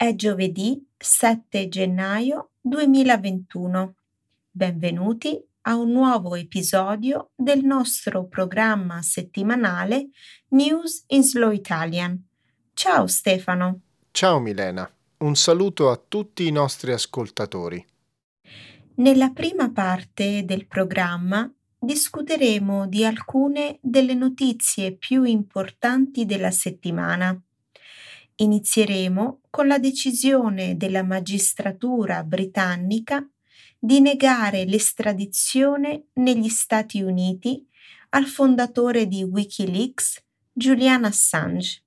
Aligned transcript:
È 0.00 0.14
giovedì 0.14 0.80
7 0.96 1.68
gennaio 1.68 2.50
2021. 2.60 3.96
Benvenuti 4.48 5.44
a 5.62 5.74
un 5.74 5.90
nuovo 5.90 6.36
episodio 6.36 7.30
del 7.34 7.64
nostro 7.64 8.28
programma 8.28 9.02
settimanale 9.02 10.10
News 10.50 11.02
in 11.08 11.24
Slow 11.24 11.50
Italian. 11.50 12.16
Ciao 12.74 13.08
Stefano. 13.08 13.80
Ciao 14.12 14.38
Milena, 14.38 14.88
un 15.16 15.34
saluto 15.34 15.90
a 15.90 15.96
tutti 15.96 16.46
i 16.46 16.52
nostri 16.52 16.92
ascoltatori. 16.92 17.84
Nella 18.98 19.30
prima 19.30 19.72
parte 19.72 20.44
del 20.44 20.68
programma 20.68 21.52
discuteremo 21.76 22.86
di 22.86 23.04
alcune 23.04 23.80
delle 23.82 24.14
notizie 24.14 24.94
più 24.94 25.24
importanti 25.24 26.24
della 26.24 26.52
settimana. 26.52 27.36
Inizieremo 28.40 29.40
con 29.50 29.66
la 29.66 29.78
decisione 29.78 30.76
della 30.76 31.02
magistratura 31.02 32.22
britannica 32.22 33.26
di 33.76 34.00
negare 34.00 34.64
l'estradizione 34.64 36.04
negli 36.14 36.48
Stati 36.48 37.02
Uniti 37.02 37.66
al 38.10 38.26
fondatore 38.26 39.08
di 39.08 39.24
Wikileaks, 39.24 40.22
Julian 40.52 41.04
Assange. 41.04 41.82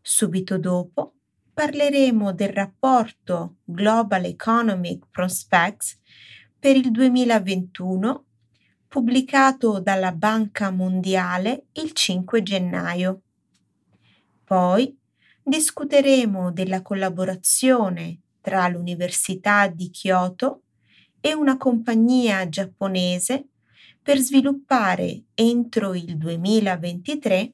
Subito 0.00 0.58
dopo 0.58 1.14
parleremo 1.54 2.32
del 2.32 2.48
rapporto 2.48 3.58
Global 3.62 4.24
Economic 4.24 5.06
Prospects 5.08 6.00
per 6.58 6.74
il 6.74 6.90
2021 6.90 8.24
pubblicato 8.88 9.78
dalla 9.78 10.10
Banca 10.10 10.72
Mondiale 10.72 11.66
il 11.74 11.92
5 11.92 12.42
gennaio. 12.42 13.20
Poi 14.42 14.98
discuteremo 15.48 16.52
della 16.52 16.82
collaborazione 16.82 18.20
tra 18.42 18.68
l'Università 18.68 19.66
di 19.66 19.88
Kyoto 19.88 20.64
e 21.20 21.32
una 21.32 21.56
compagnia 21.56 22.46
giapponese 22.50 23.48
per 24.02 24.18
sviluppare 24.18 25.24
entro 25.32 25.94
il 25.94 26.18
2023 26.18 27.52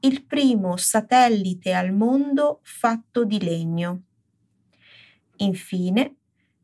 il 0.00 0.24
primo 0.24 0.76
satellite 0.76 1.72
al 1.72 1.92
mondo 1.92 2.60
fatto 2.62 3.24
di 3.24 3.42
legno. 3.42 4.02
Infine, 5.38 6.16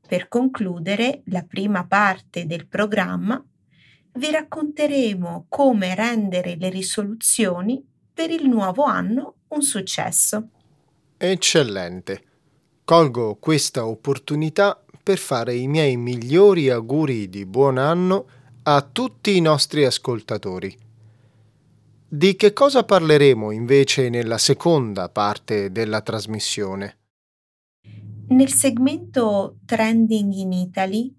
per 0.06 0.28
concludere 0.28 1.22
la 1.26 1.42
prima 1.42 1.84
parte 1.86 2.46
del 2.46 2.68
programma, 2.68 3.44
vi 4.12 4.30
racconteremo 4.30 5.46
come 5.48 5.94
rendere 5.96 6.54
le 6.56 6.68
risoluzioni 6.68 7.84
per 8.12 8.30
il 8.30 8.48
nuovo 8.48 8.84
anno 8.84 9.36
un 9.48 9.62
successo. 9.62 10.50
Eccellente. 11.22 12.22
Colgo 12.82 13.34
questa 13.34 13.84
opportunità 13.84 14.82
per 15.02 15.18
fare 15.18 15.54
i 15.54 15.68
miei 15.68 15.98
migliori 15.98 16.70
auguri 16.70 17.28
di 17.28 17.44
buon 17.44 17.76
anno 17.76 18.26
a 18.62 18.80
tutti 18.80 19.36
i 19.36 19.42
nostri 19.42 19.84
ascoltatori. 19.84 20.74
Di 22.08 22.36
che 22.36 22.54
cosa 22.54 22.84
parleremo 22.84 23.50
invece 23.50 24.08
nella 24.08 24.38
seconda 24.38 25.10
parte 25.10 25.70
della 25.70 26.00
trasmissione? 26.00 27.00
Nel 28.28 28.48
segmento 28.48 29.58
Trending 29.66 30.32
in 30.32 30.52
Italy 30.52 31.14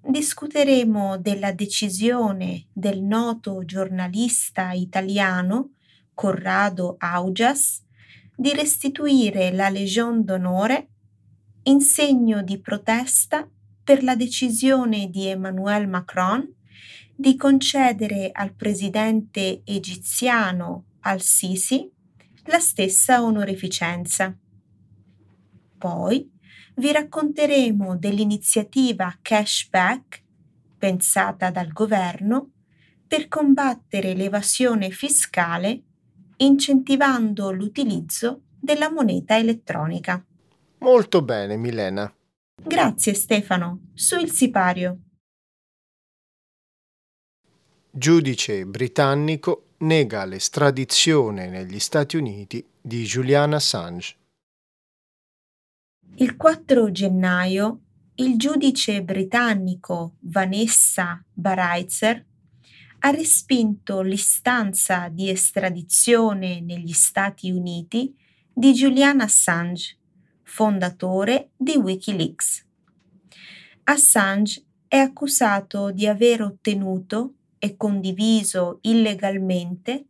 discuteremo 0.00 1.18
della 1.18 1.52
decisione 1.52 2.68
del 2.72 3.02
noto 3.02 3.66
giornalista 3.66 4.72
italiano 4.72 5.72
Corrado 6.14 6.94
Augias 6.96 7.81
di 8.42 8.52
restituire 8.54 9.52
la 9.52 9.68
Legion 9.68 10.24
d'onore 10.24 10.88
in 11.62 11.80
segno 11.80 12.42
di 12.42 12.58
protesta 12.60 13.48
per 13.84 14.02
la 14.02 14.16
decisione 14.16 15.08
di 15.10 15.28
Emmanuel 15.28 15.86
Macron 15.86 16.52
di 17.14 17.36
concedere 17.36 18.30
al 18.32 18.52
presidente 18.52 19.62
egiziano 19.64 20.86
al-Sisi 21.02 21.88
la 22.46 22.58
stessa 22.58 23.22
onorificenza. 23.22 24.36
Poi 25.78 26.28
vi 26.74 26.90
racconteremo 26.90 27.96
dell'iniziativa 27.96 29.16
Cashback 29.22 30.20
pensata 30.78 31.52
dal 31.52 31.70
governo 31.70 32.50
per 33.06 33.28
combattere 33.28 34.14
l'evasione 34.14 34.90
fiscale 34.90 35.84
incentivando 36.44 37.50
l'utilizzo 37.50 38.42
della 38.58 38.90
moneta 38.90 39.36
elettronica. 39.36 40.24
Molto 40.78 41.22
bene, 41.22 41.56
Milena. 41.56 42.12
Grazie 42.54 43.14
Stefano. 43.14 43.90
Su 43.94 44.18
il 44.18 44.30
sipario. 44.30 44.98
Giudice 47.90 48.64
britannico 48.64 49.74
nega 49.78 50.24
l'estradizione 50.24 51.48
negli 51.48 51.78
Stati 51.78 52.16
Uniti 52.16 52.64
di 52.80 53.04
Julian 53.04 53.52
Assange. 53.52 54.16
Il 56.16 56.36
4 56.36 56.90
gennaio 56.90 57.80
il 58.16 58.36
giudice 58.36 59.02
britannico 59.02 60.16
Vanessa 60.20 61.22
Baraitser 61.32 62.24
ha 63.04 63.10
respinto 63.10 64.00
l'istanza 64.00 65.08
di 65.08 65.28
estradizione 65.28 66.60
negli 66.60 66.92
Stati 66.92 67.50
Uniti 67.50 68.14
di 68.52 68.72
Julian 68.72 69.20
Assange, 69.20 69.96
fondatore 70.44 71.50
di 71.56 71.74
Wikileaks. 71.74 72.64
Assange 73.84 74.64
è 74.86 74.98
accusato 74.98 75.90
di 75.90 76.06
aver 76.06 76.42
ottenuto 76.42 77.34
e 77.58 77.76
condiviso 77.76 78.78
illegalmente 78.82 80.06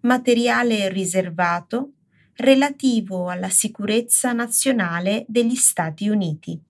materiale 0.00 0.90
riservato 0.90 1.92
relativo 2.34 3.30
alla 3.30 3.48
sicurezza 3.48 4.32
nazionale 4.34 5.24
degli 5.28 5.54
Stati 5.54 6.10
Uniti. 6.10 6.60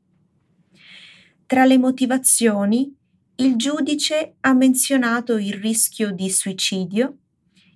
Tra 1.47 1.65
le 1.65 1.79
motivazioni, 1.79 2.95
il 3.37 3.57
giudice 3.57 4.37
ha 4.41 4.53
menzionato 4.53 5.37
il 5.39 5.55
rischio 5.55 6.13
di 6.13 6.31
suicidio 6.31 7.19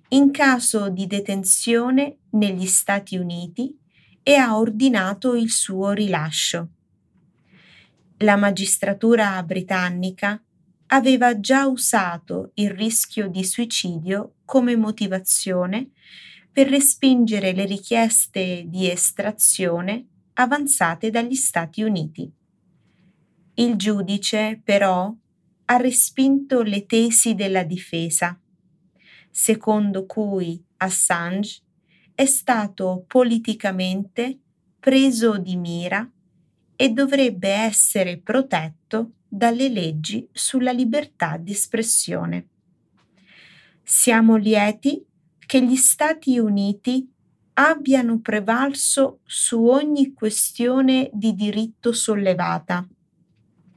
in 0.09 0.31
caso 0.31 0.89
di 0.89 1.05
detenzione 1.05 2.19
negli 2.31 2.65
Stati 2.65 3.17
Uniti 3.17 3.77
e 4.23 4.35
ha 4.35 4.57
ordinato 4.57 5.35
il 5.35 5.51
suo 5.51 5.91
rilascio. 5.91 6.69
La 8.19 8.37
magistratura 8.37 9.43
britannica 9.43 10.41
aveva 10.87 11.39
già 11.39 11.67
usato 11.67 12.51
il 12.55 12.71
rischio 12.71 13.27
di 13.27 13.43
suicidio 13.43 14.35
come 14.45 14.77
motivazione 14.77 15.89
per 16.51 16.69
respingere 16.69 17.51
le 17.51 17.65
richieste 17.65 18.63
di 18.65 18.89
estrazione 18.89 20.07
avanzate 20.33 21.09
dagli 21.09 21.35
Stati 21.35 21.83
Uniti. 21.83 22.31
Il 23.55 23.75
giudice, 23.75 24.59
però, 24.63 25.13
ha 25.71 25.77
respinto 25.77 26.63
le 26.63 26.87
tesi 26.87 27.35
della 27.35 27.63
difesa, 27.63 28.39
secondo 29.29 30.07
cui 30.07 30.61
Assange 30.77 31.61
è 32.15 32.25
stato 32.25 33.03
politicamente 33.05 34.39
preso 34.79 35.37
di 35.37 35.55
mira 35.55 36.09
e 36.75 36.89
dovrebbe 36.89 37.49
essere 37.49 38.17
protetto 38.17 39.11
dalle 39.27 39.69
leggi 39.69 40.27
sulla 40.31 40.71
libertà 40.71 41.37
di 41.37 41.51
espressione. 41.51 42.47
Siamo 43.83 44.37
lieti 44.37 45.05
che 45.45 45.63
gli 45.63 45.75
Stati 45.75 46.39
Uniti 46.39 47.07
abbiano 47.53 48.19
prevalso 48.21 49.19
su 49.23 49.65
ogni 49.65 50.13
questione 50.13 51.11
di 51.13 51.35
diritto 51.35 51.93
sollevata, 51.93 52.87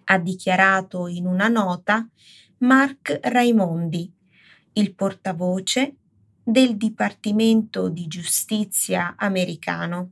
ha 0.05 0.19
dichiarato 0.19 1.07
in 1.07 1.27
una 1.27 1.49
nota 1.49 2.09
Mark 2.59 3.19
Raimondi, 3.23 4.13
il 4.75 4.95
portavoce 4.95 5.97
del 6.43 6.77
Dipartimento 6.77 7.89
di 7.89 8.07
Giustizia 8.07 9.15
americano. 9.17 10.11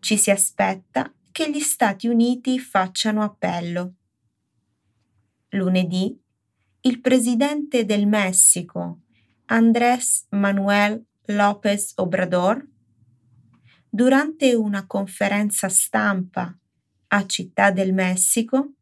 Ci 0.00 0.16
si 0.16 0.30
aspetta 0.30 1.12
che 1.30 1.50
gli 1.50 1.60
Stati 1.60 2.08
Uniti 2.08 2.58
facciano 2.58 3.22
appello. 3.22 3.94
Lunedì 5.50 6.18
il 6.84 7.00
presidente 7.00 7.84
del 7.84 8.06
Messico, 8.06 9.02
Andrés 9.46 10.26
Manuel 10.30 11.04
López 11.26 11.92
Obrador, 11.96 12.66
durante 13.88 14.54
una 14.54 14.86
conferenza 14.86 15.68
stampa 15.68 16.56
a 17.12 17.26
Città 17.26 17.70
del 17.70 17.92
Messico, 17.92 18.72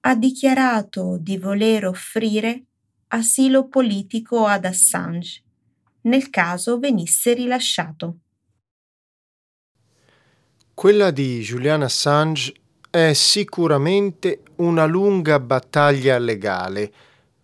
ha 0.00 0.14
dichiarato 0.14 1.18
di 1.18 1.38
voler 1.38 1.86
offrire 1.86 2.64
asilo 3.08 3.68
politico 3.68 4.46
ad 4.46 4.64
Assange 4.64 5.44
nel 6.04 6.30
caso 6.30 6.78
venisse 6.78 7.34
rilasciato. 7.34 8.18
Quella 10.74 11.10
di 11.10 11.40
Julian 11.40 11.82
Assange 11.82 12.52
è 12.90 13.12
sicuramente 13.12 14.40
una 14.56 14.86
lunga 14.86 15.38
battaglia 15.38 16.18
legale, 16.18 16.92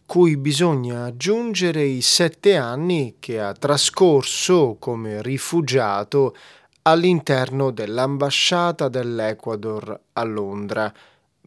cui 0.05 0.37
bisogna 0.37 1.05
aggiungere 1.05 1.85
i 1.85 2.00
sette 2.00 2.56
anni 2.56 3.17
che 3.20 3.41
ha 3.41 3.52
trascorso 3.52 4.76
come 4.81 5.23
rifugiato 5.23 6.35
all'interno 6.82 7.71
dell'ambasciata 7.71 8.88
dell'Ecuador 8.88 10.00
a 10.12 10.23
Londra, 10.25 10.93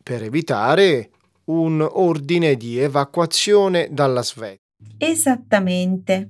per 0.02 0.24
evitare 0.24 1.10
un 1.46 1.82
ordine 1.82 2.56
di 2.56 2.78
evacuazione 2.78 3.88
dalla 3.92 4.24
Svezia. 4.24 4.60
Esattamente. 4.98 6.30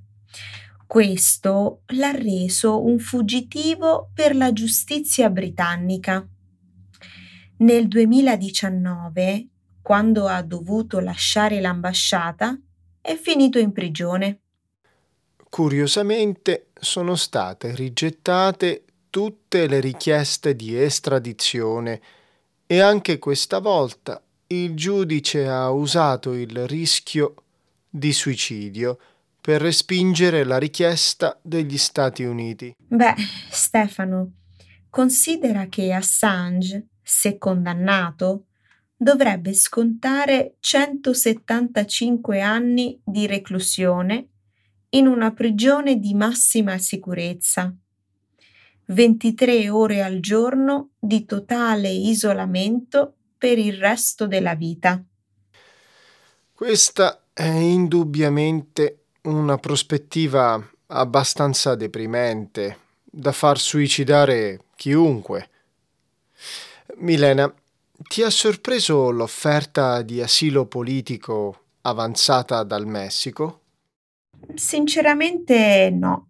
Questo 0.86 1.82
l'ha 1.88 2.12
reso 2.12 2.84
un 2.84 3.00
fuggitivo 3.00 4.12
per 4.14 4.36
la 4.36 4.54
giustizia 4.54 5.30
britannica. 5.30 6.28
Nel 7.58 7.88
2019, 7.88 9.48
quando 9.82 10.28
ha 10.28 10.42
dovuto 10.44 11.00
lasciare 11.00 11.60
l'ambasciata, 11.60 12.60
è 13.02 13.16
finito 13.16 13.58
in 13.58 13.72
prigione. 13.72 14.40
Curiosamente 15.50 16.68
sono 16.80 17.16
state 17.16 17.76
rigettate 17.76 18.84
tutte 19.14 19.68
le 19.68 19.80
richieste 19.80 20.56
di 20.56 20.76
estradizione 20.76 22.02
e 22.66 22.80
anche 22.80 23.20
questa 23.20 23.60
volta 23.60 24.20
il 24.48 24.74
giudice 24.74 25.48
ha 25.48 25.70
usato 25.70 26.34
il 26.34 26.66
rischio 26.66 27.36
di 27.88 28.12
suicidio 28.12 28.98
per 29.40 29.62
respingere 29.62 30.44
la 30.44 30.58
richiesta 30.58 31.38
degli 31.44 31.78
Stati 31.78 32.24
Uniti. 32.24 32.76
Beh, 32.76 33.14
Stefano, 33.52 34.32
considera 34.90 35.68
che 35.68 35.94
Assange, 35.94 36.88
se 37.04 37.38
condannato, 37.38 38.46
dovrebbe 38.98 39.54
scontare 39.54 40.56
175 40.60 42.42
anni 42.42 43.00
di 43.04 43.28
reclusione 43.28 44.30
in 44.90 45.06
una 45.06 45.32
prigione 45.34 46.00
di 46.00 46.16
massima 46.16 46.80
sicurezza, 46.80 47.76
23 48.86 49.70
ore 49.70 50.04
al 50.04 50.20
giorno 50.20 50.90
di 51.00 51.26
totale 51.26 51.90
isolamento 51.90 53.14
per 53.38 53.58
il 53.58 53.74
resto 53.78 54.28
della 54.28 54.56
vita. 54.56 55.04
Questa 56.54 57.24
è 57.34 57.48
indubbiamente 57.48 59.06
una 59.24 59.58
prospettiva 59.58 60.62
abbastanza 60.88 61.76
deprimente 61.76 62.78
da 63.04 63.32
far 63.32 63.60
suicidare 63.60 64.66
chiunque. 64.76 65.50
Milena, 66.98 67.54
ti 68.08 68.22
ha 68.22 68.30
sorpreso 68.30 69.10
l'offerta 69.12 70.02
di 70.02 70.22
asilo 70.22 70.66
politico 70.66 71.64
avanzata 71.82 72.64
dal 72.64 72.86
Messico? 72.86 73.62
Sinceramente 74.56 75.90
no. 75.92 76.28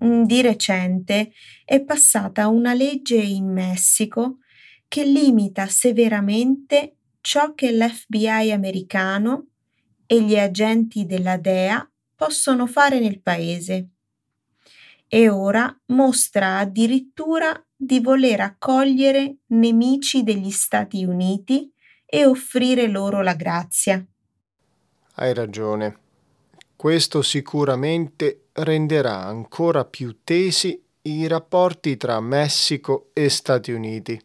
Di 0.00 0.42
recente 0.42 1.32
è 1.64 1.82
passata 1.82 2.46
una 2.46 2.72
legge 2.72 3.16
in 3.16 3.52
Messico 3.52 4.38
che 4.86 5.04
limita 5.04 5.66
severamente 5.66 6.98
ciò 7.20 7.52
che 7.54 7.72
l'FBI 7.72 8.52
americano 8.52 9.48
e 10.06 10.22
gli 10.22 10.38
agenti 10.38 11.04
della 11.04 11.36
DEA 11.36 11.90
possono 12.14 12.66
fare 12.66 13.00
nel 13.00 13.20
paese. 13.20 13.88
E 15.08 15.28
ora 15.28 15.76
mostra 15.86 16.58
addirittura 16.58 17.60
di 17.74 18.00
voler 18.00 18.40
accogliere 18.40 19.38
nemici 19.46 20.22
degli 20.22 20.50
Stati 20.50 21.04
Uniti 21.04 21.72
e 22.06 22.24
offrire 22.24 22.86
loro 22.86 23.20
la 23.20 23.34
grazia. 23.34 24.04
Hai 25.14 25.34
ragione. 25.34 25.98
Questo 26.76 27.22
sicuramente 27.22 28.47
renderà 28.58 29.24
ancora 29.24 29.84
più 29.84 30.22
tesi 30.24 30.82
i 31.02 31.26
rapporti 31.26 31.96
tra 31.96 32.20
Messico 32.20 33.10
e 33.12 33.28
Stati 33.28 33.72
Uniti. 33.72 34.20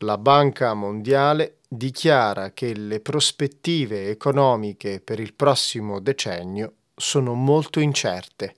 La 0.00 0.18
Banca 0.18 0.74
Mondiale 0.74 1.60
dichiara 1.68 2.52
che 2.52 2.74
le 2.74 3.00
prospettive 3.00 4.08
economiche 4.10 5.00
per 5.00 5.20
il 5.20 5.34
prossimo 5.34 6.00
decennio 6.00 6.74
sono 6.94 7.34
molto 7.34 7.80
incerte. 7.80 8.56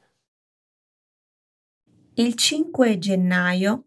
Il 2.14 2.34
5 2.34 2.98
gennaio 2.98 3.84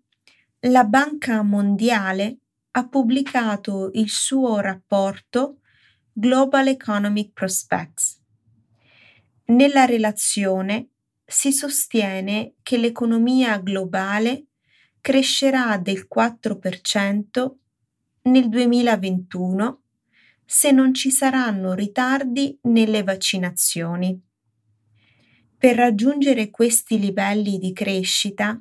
la 0.66 0.86
Banca 0.86 1.42
Mondiale 1.42 2.38
ha 2.72 2.88
pubblicato 2.88 3.90
il 3.94 4.10
suo 4.10 4.60
rapporto 4.60 5.60
Global 6.14 6.68
Economic 6.68 7.34
Prospects. 7.34 8.21
Nella 9.52 9.84
relazione 9.84 10.92
si 11.26 11.52
sostiene 11.52 12.54
che 12.64 12.78
l'economia 12.78 13.58
globale 13.58 14.46
crescerà 15.02 15.78
del 15.78 16.08
4% 16.14 17.52
nel 18.24 18.48
2021 18.48 19.82
se 20.46 20.72
non 20.72 20.94
ci 20.94 21.12
saranno 21.12 21.74
ritardi 21.74 22.58
nelle 22.64 23.04
vaccinazioni. 23.04 24.18
Per 25.58 25.76
raggiungere 25.76 26.50
questi 26.50 26.98
livelli 26.98 27.58
di 27.58 27.74
crescita, 27.74 28.58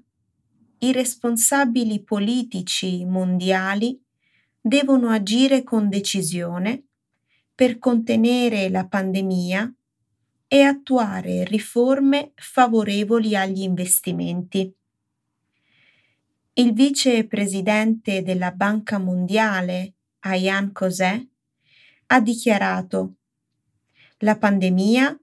i 0.78 0.90
responsabili 0.90 2.02
politici 2.02 3.04
mondiali 3.04 4.02
devono 4.60 5.10
agire 5.10 5.62
con 5.62 5.88
decisione 5.88 6.82
per 7.54 7.78
contenere 7.78 8.68
la 8.70 8.88
pandemia 8.88 9.72
e 10.52 10.62
attuare 10.62 11.44
riforme 11.44 12.32
favorevoli 12.34 13.36
agli 13.36 13.60
investimenti. 13.60 14.74
Il 16.54 16.72
vicepresidente 16.72 18.24
della 18.24 18.50
Banca 18.50 18.98
Mondiale, 18.98 19.94
Ayan 20.18 20.72
Cosè, 20.72 21.24
ha 22.06 22.20
dichiarato 22.20 23.14
La 24.18 24.36
pandemia 24.36 25.16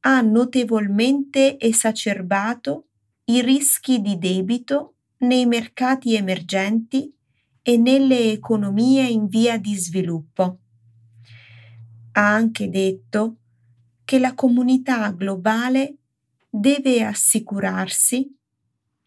ha 0.00 0.20
notevolmente 0.20 1.60
esacerbato 1.60 2.88
i 3.26 3.40
rischi 3.40 4.00
di 4.00 4.18
debito 4.18 4.96
nei 5.18 5.46
mercati 5.46 6.16
emergenti 6.16 7.14
e 7.62 7.76
nelle 7.76 8.32
economie 8.32 9.04
in 9.04 9.28
via 9.28 9.58
di 9.58 9.76
sviluppo. 9.76 10.58
Ha 12.14 12.34
anche 12.34 12.68
detto 12.68 13.36
che 14.12 14.18
la 14.18 14.34
comunità 14.34 15.10
globale 15.12 15.96
deve 16.50 17.02
assicurarsi 17.02 18.36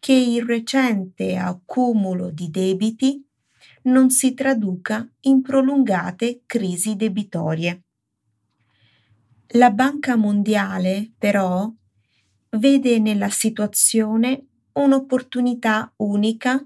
che 0.00 0.12
il 0.12 0.42
recente 0.42 1.36
accumulo 1.36 2.30
di 2.30 2.50
debiti 2.50 3.24
non 3.82 4.10
si 4.10 4.34
traduca 4.34 5.08
in 5.20 5.42
prolungate 5.42 6.42
crisi 6.44 6.96
debitorie. 6.96 7.84
La 9.50 9.70
Banca 9.70 10.16
Mondiale, 10.16 11.12
però, 11.16 11.72
vede 12.58 12.98
nella 12.98 13.30
situazione 13.30 14.44
un'opportunità 14.72 15.92
unica 15.98 16.60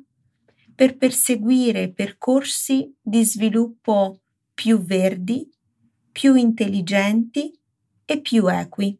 per 0.74 0.96
perseguire 0.96 1.92
percorsi 1.92 2.90
di 3.02 3.22
sviluppo 3.22 4.22
più 4.54 4.78
verdi, 4.82 5.46
più 6.10 6.36
intelligenti 6.36 7.59
e 8.10 8.20
più 8.20 8.48
equi. 8.50 8.98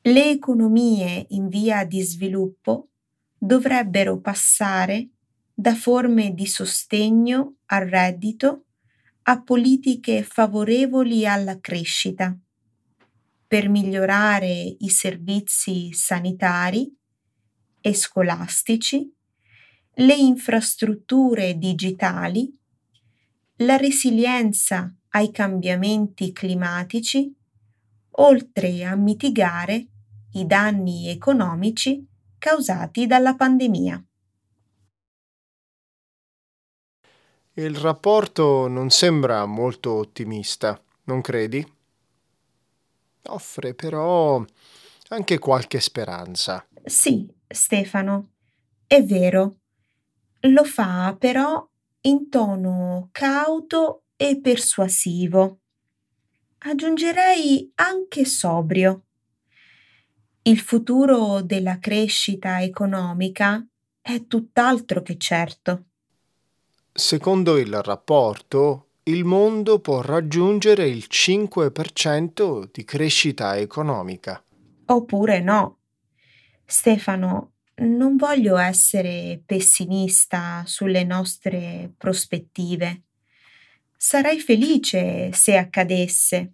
Le 0.00 0.30
economie 0.30 1.26
in 1.30 1.48
via 1.48 1.84
di 1.84 2.00
sviluppo 2.00 2.88
dovrebbero 3.36 4.20
passare 4.20 5.10
da 5.52 5.74
forme 5.74 6.32
di 6.32 6.46
sostegno 6.46 7.56
al 7.66 7.88
reddito 7.88 8.64
a 9.24 9.42
politiche 9.42 10.22
favorevoli 10.22 11.26
alla 11.26 11.60
crescita 11.60 12.34
per 13.46 13.68
migliorare 13.68 14.76
i 14.78 14.88
servizi 14.88 15.92
sanitari 15.92 16.90
e 17.82 17.92
scolastici, 17.92 19.12
le 19.96 20.14
infrastrutture 20.14 21.58
digitali, 21.58 22.50
la 23.56 23.76
resilienza 23.76 24.90
ai 25.16 25.30
cambiamenti 25.30 26.30
climatici, 26.30 27.34
oltre 28.18 28.84
a 28.84 28.94
mitigare 28.96 29.86
i 30.32 30.46
danni 30.46 31.08
economici 31.08 32.06
causati 32.36 33.06
dalla 33.06 33.34
pandemia. 33.34 34.04
Il 37.54 37.76
rapporto 37.76 38.68
non 38.68 38.90
sembra 38.90 39.46
molto 39.46 39.94
ottimista, 39.94 40.78
non 41.04 41.22
credi? 41.22 41.66
Offre 43.28 43.72
però 43.72 44.44
anche 45.08 45.38
qualche 45.38 45.80
speranza. 45.80 46.66
Sì, 46.84 47.26
Stefano, 47.48 48.32
è 48.86 49.02
vero, 49.02 49.56
lo 50.40 50.64
fa 50.64 51.16
però 51.18 51.66
in 52.02 52.28
tono 52.28 53.08
cauto 53.12 54.02
e 54.16 54.40
persuasivo. 54.40 55.60
Aggiungerei 56.58 57.70
anche 57.76 58.24
sobrio. 58.24 59.02
Il 60.42 60.58
futuro 60.58 61.42
della 61.42 61.78
crescita 61.78 62.62
economica 62.62 63.64
è 64.00 64.26
tutt'altro 64.26 65.02
che 65.02 65.16
certo. 65.18 65.84
Secondo 66.92 67.58
il 67.58 67.82
rapporto, 67.82 68.90
il 69.04 69.24
mondo 69.24 69.80
può 69.80 70.00
raggiungere 70.00 70.88
il 70.88 71.06
5% 71.08 72.70
di 72.72 72.84
crescita 72.84 73.56
economica. 73.56 74.42
Oppure 74.86 75.40
no. 75.40 75.78
Stefano, 76.64 77.52
non 77.76 78.16
voglio 78.16 78.56
essere 78.56 79.42
pessimista 79.44 80.62
sulle 80.66 81.04
nostre 81.04 81.92
prospettive. 81.96 83.02
Sarei 83.96 84.40
felice 84.40 85.32
se 85.32 85.56
accadesse. 85.56 86.52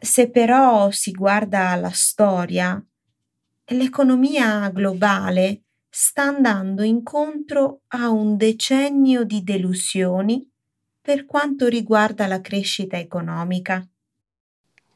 Se 0.00 0.30
però 0.30 0.90
si 0.90 1.12
guarda 1.12 1.74
la 1.76 1.90
storia, 1.90 2.84
l'economia 3.66 4.70
globale 4.70 5.62
sta 5.88 6.22
andando 6.24 6.82
incontro 6.82 7.82
a 7.88 8.10
un 8.10 8.36
decennio 8.36 9.24
di 9.24 9.42
delusioni 9.42 10.48
per 11.00 11.24
quanto 11.24 11.68
riguarda 11.68 12.26
la 12.26 12.40
crescita 12.40 12.98
economica. 12.98 13.86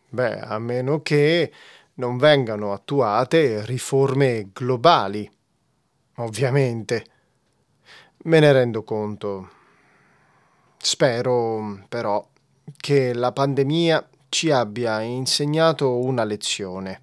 Beh, 0.09 0.41
a 0.41 0.59
meno 0.59 1.01
che 1.01 1.51
non 1.95 2.19
vengano 2.19 2.73
attuate 2.73 3.65
riforme 3.65 4.51
globali, 4.53 5.29
ovviamente. 6.17 7.05
Me 8.25 8.39
ne 8.39 8.53
rendo 8.53 8.85
conto. 8.85 9.62
Spero 10.85 11.85
però 11.89 12.29
che 12.77 13.15
la 13.15 13.31
pandemia 13.31 14.05
ci 14.29 14.51
abbia 14.51 15.01
insegnato 15.01 16.01
una 16.01 16.25
lezione. 16.25 17.03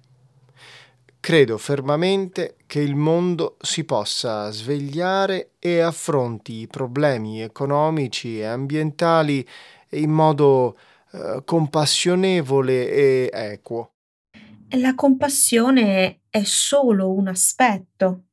Credo 1.18 1.56
fermamente 1.56 2.56
che 2.66 2.80
il 2.80 2.94
mondo 2.94 3.56
si 3.58 3.84
possa 3.84 4.50
svegliare 4.50 5.52
e 5.58 5.80
affronti 5.80 6.60
i 6.60 6.66
problemi 6.66 7.40
economici 7.40 8.38
e 8.38 8.44
ambientali 8.44 9.48
in 9.92 10.10
modo 10.10 10.76
eh, 11.12 11.40
compassionevole 11.46 12.90
e 12.90 13.30
equo. 13.32 13.92
La 14.76 14.94
compassione 14.94 16.20
è 16.28 16.42
solo 16.44 17.14
un 17.14 17.28
aspetto. 17.28 18.24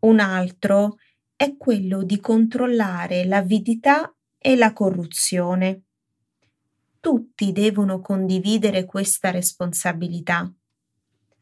Un 0.00 0.20
altro 0.20 0.98
è 1.34 1.56
quello 1.56 2.04
di 2.04 2.20
controllare 2.20 3.24
l'avidità 3.24 4.14
e 4.42 4.56
la 4.56 4.72
corruzione. 4.72 5.82
Tutti 6.98 7.52
devono 7.52 8.00
condividere 8.00 8.86
questa 8.86 9.30
responsabilità, 9.30 10.50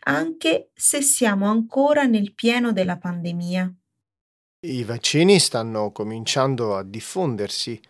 anche 0.00 0.70
se 0.74 1.00
siamo 1.00 1.48
ancora 1.48 2.04
nel 2.04 2.34
pieno 2.34 2.72
della 2.72 2.98
pandemia. 2.98 3.72
I 4.60 4.82
vaccini 4.82 5.38
stanno 5.38 5.92
cominciando 5.92 6.76
a 6.76 6.82
diffondersi. 6.82 7.80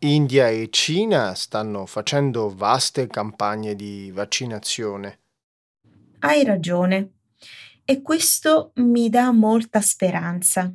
India 0.00 0.48
e 0.48 0.68
Cina 0.70 1.34
stanno 1.34 1.84
facendo 1.84 2.54
vaste 2.54 3.06
campagne 3.08 3.74
di 3.74 4.10
vaccinazione. 4.10 5.18
Hai 6.20 6.44
ragione 6.44 7.12
e 7.84 8.00
questo 8.00 8.72
mi 8.76 9.10
dà 9.10 9.30
molta 9.32 9.80
speranza. 9.80 10.72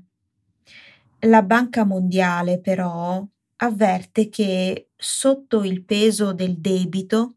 La 1.22 1.42
Banca 1.42 1.86
Mondiale 1.86 2.60
però 2.60 3.26
avverte 3.64 4.30
che 4.30 4.90
sotto 4.96 5.64
il 5.64 5.84
peso 5.84 6.34
del 6.34 6.58
debito 6.58 7.36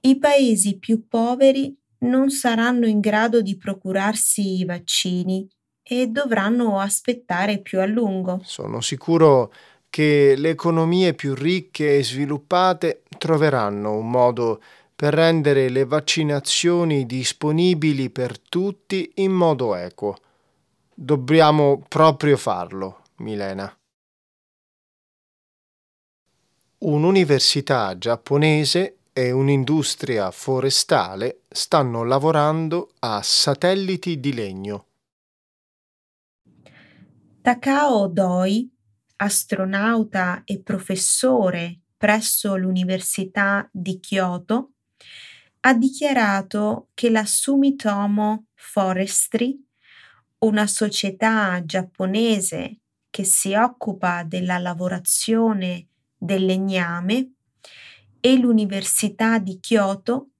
i 0.00 0.18
paesi 0.18 0.78
più 0.78 1.06
poveri 1.06 1.76
non 2.00 2.30
saranno 2.30 2.86
in 2.86 3.00
grado 3.00 3.40
di 3.40 3.56
procurarsi 3.56 4.58
i 4.58 4.64
vaccini 4.64 5.48
e 5.82 6.08
dovranno 6.08 6.80
aspettare 6.80 7.58
più 7.58 7.80
a 7.80 7.86
lungo. 7.86 8.40
Sono 8.42 8.80
sicuro 8.80 9.52
che 9.88 10.34
le 10.36 10.50
economie 10.50 11.14
più 11.14 11.34
ricche 11.34 11.98
e 11.98 12.04
sviluppate 12.04 13.02
troveranno 13.16 13.96
un 13.96 14.10
modo 14.10 14.62
per 14.96 15.14
rendere 15.14 15.68
le 15.68 15.84
vaccinazioni 15.84 17.06
disponibili 17.06 18.10
per 18.10 18.38
tutti 18.38 19.10
in 19.16 19.32
modo 19.32 19.74
equo. 19.74 20.16
Dobbiamo 20.94 21.82
proprio 21.88 22.36
farlo, 22.36 23.02
Milena. 23.16 23.74
Un'università 26.84 27.96
giapponese 27.96 28.98
e 29.14 29.30
un'industria 29.30 30.30
forestale 30.30 31.40
stanno 31.48 32.04
lavorando 32.04 32.90
a 32.98 33.22
satelliti 33.22 34.20
di 34.20 34.34
legno. 34.34 34.86
Takao 37.40 38.06
Doi, 38.08 38.70
astronauta 39.16 40.42
e 40.44 40.60
professore 40.60 41.80
presso 41.96 42.54
l'Università 42.54 43.66
di 43.72 43.98
Kyoto, 43.98 44.72
ha 45.60 45.72
dichiarato 45.72 46.88
che 46.92 47.08
la 47.08 47.24
Sumitomo 47.24 48.48
Forestry, 48.52 49.58
una 50.40 50.66
società 50.66 51.64
giapponese 51.64 52.80
che 53.08 53.24
si 53.24 53.54
occupa 53.54 54.22
della 54.22 54.58
lavorazione 54.58 55.88
del 56.24 56.46
legname, 56.46 57.32
e 58.20 58.38
l'Università 58.38 59.38
di 59.38 59.60
Kyoto 59.60 60.30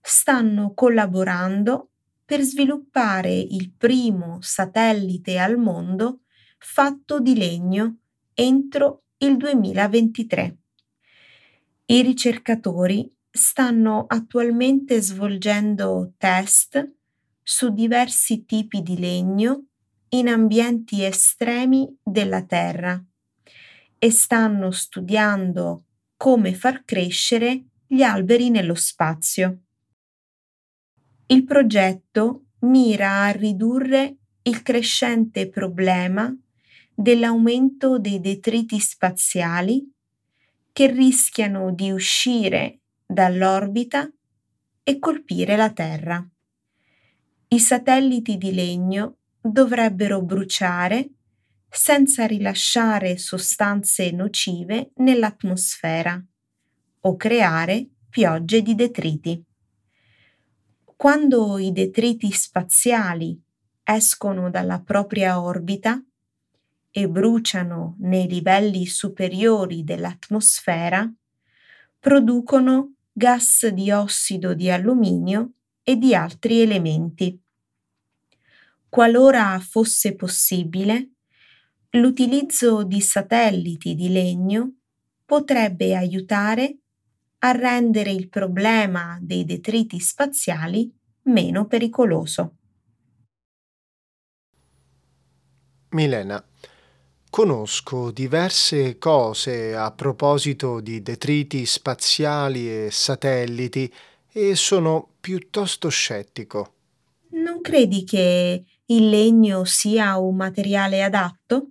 stanno 0.00 0.74
collaborando 0.74 1.90
per 2.24 2.40
sviluppare 2.42 3.36
il 3.36 3.72
primo 3.76 4.38
satellite 4.40 5.38
al 5.38 5.58
mondo 5.58 6.20
fatto 6.58 7.18
di 7.18 7.36
legno 7.36 7.96
entro 8.32 9.02
il 9.18 9.36
2023. 9.36 10.58
I 11.86 12.02
ricercatori 12.02 13.12
stanno 13.28 14.04
attualmente 14.06 15.00
svolgendo 15.00 16.12
test 16.16 16.92
su 17.42 17.70
diversi 17.70 18.44
tipi 18.44 18.82
di 18.82 18.98
legno 19.00 19.64
in 20.10 20.28
ambienti 20.28 21.02
estremi 21.02 21.98
della 22.04 22.44
Terra 22.44 23.04
e 24.04 24.10
stanno 24.10 24.72
studiando 24.72 25.84
come 26.16 26.54
far 26.54 26.82
crescere 26.84 27.66
gli 27.86 28.02
alberi 28.02 28.50
nello 28.50 28.74
spazio. 28.74 29.60
Il 31.26 31.44
progetto 31.44 32.46
mira 32.62 33.22
a 33.22 33.30
ridurre 33.30 34.16
il 34.42 34.62
crescente 34.62 35.48
problema 35.48 36.36
dell'aumento 36.92 38.00
dei 38.00 38.20
detriti 38.20 38.80
spaziali 38.80 39.88
che 40.72 40.90
rischiano 40.90 41.72
di 41.72 41.92
uscire 41.92 42.80
dall'orbita 43.06 44.10
e 44.82 44.98
colpire 44.98 45.54
la 45.54 45.70
Terra. 45.70 46.28
I 47.46 47.58
satelliti 47.60 48.36
di 48.36 48.52
legno 48.52 49.18
dovrebbero 49.40 50.20
bruciare 50.22 51.08
senza 51.74 52.26
rilasciare 52.26 53.16
sostanze 53.16 54.10
nocive 54.10 54.90
nell'atmosfera 54.96 56.22
o 57.00 57.16
creare 57.16 57.88
piogge 58.10 58.60
di 58.60 58.74
detriti. 58.74 59.42
Quando 60.94 61.56
i 61.56 61.72
detriti 61.72 62.30
spaziali 62.30 63.40
escono 63.82 64.50
dalla 64.50 64.80
propria 64.80 65.40
orbita 65.40 66.00
e 66.90 67.08
bruciano 67.08 67.96
nei 68.00 68.28
livelli 68.28 68.84
superiori 68.84 69.82
dell'atmosfera, 69.82 71.10
producono 71.98 72.96
gas 73.10 73.66
di 73.68 73.90
ossido 73.90 74.52
di 74.52 74.70
alluminio 74.70 75.52
e 75.82 75.96
di 75.96 76.14
altri 76.14 76.60
elementi. 76.60 77.40
Qualora 78.90 79.58
fosse 79.58 80.14
possibile, 80.14 81.11
l'utilizzo 81.92 82.84
di 82.84 83.00
satelliti 83.00 83.94
di 83.94 84.10
legno 84.10 84.74
potrebbe 85.24 85.96
aiutare 85.96 86.78
a 87.38 87.50
rendere 87.52 88.10
il 88.10 88.28
problema 88.28 89.18
dei 89.20 89.44
detriti 89.44 89.98
spaziali 89.98 90.92
meno 91.22 91.66
pericoloso. 91.66 92.56
Milena, 95.90 96.42
Conosco 97.32 98.10
diverse 98.10 98.98
cose 98.98 99.74
a 99.74 99.90
proposito 99.90 100.80
di 100.80 101.00
detriti 101.00 101.64
spaziali 101.64 102.68
e 102.68 102.90
satelliti 102.90 103.90
e 104.30 104.54
sono 104.54 105.14
piuttosto 105.18 105.88
scettico. 105.88 106.74
Non 107.30 107.62
credi 107.62 108.04
che 108.04 108.62
il 108.84 109.08
legno 109.08 109.64
sia 109.64 110.18
un 110.18 110.36
materiale 110.36 111.02
adatto? 111.02 111.68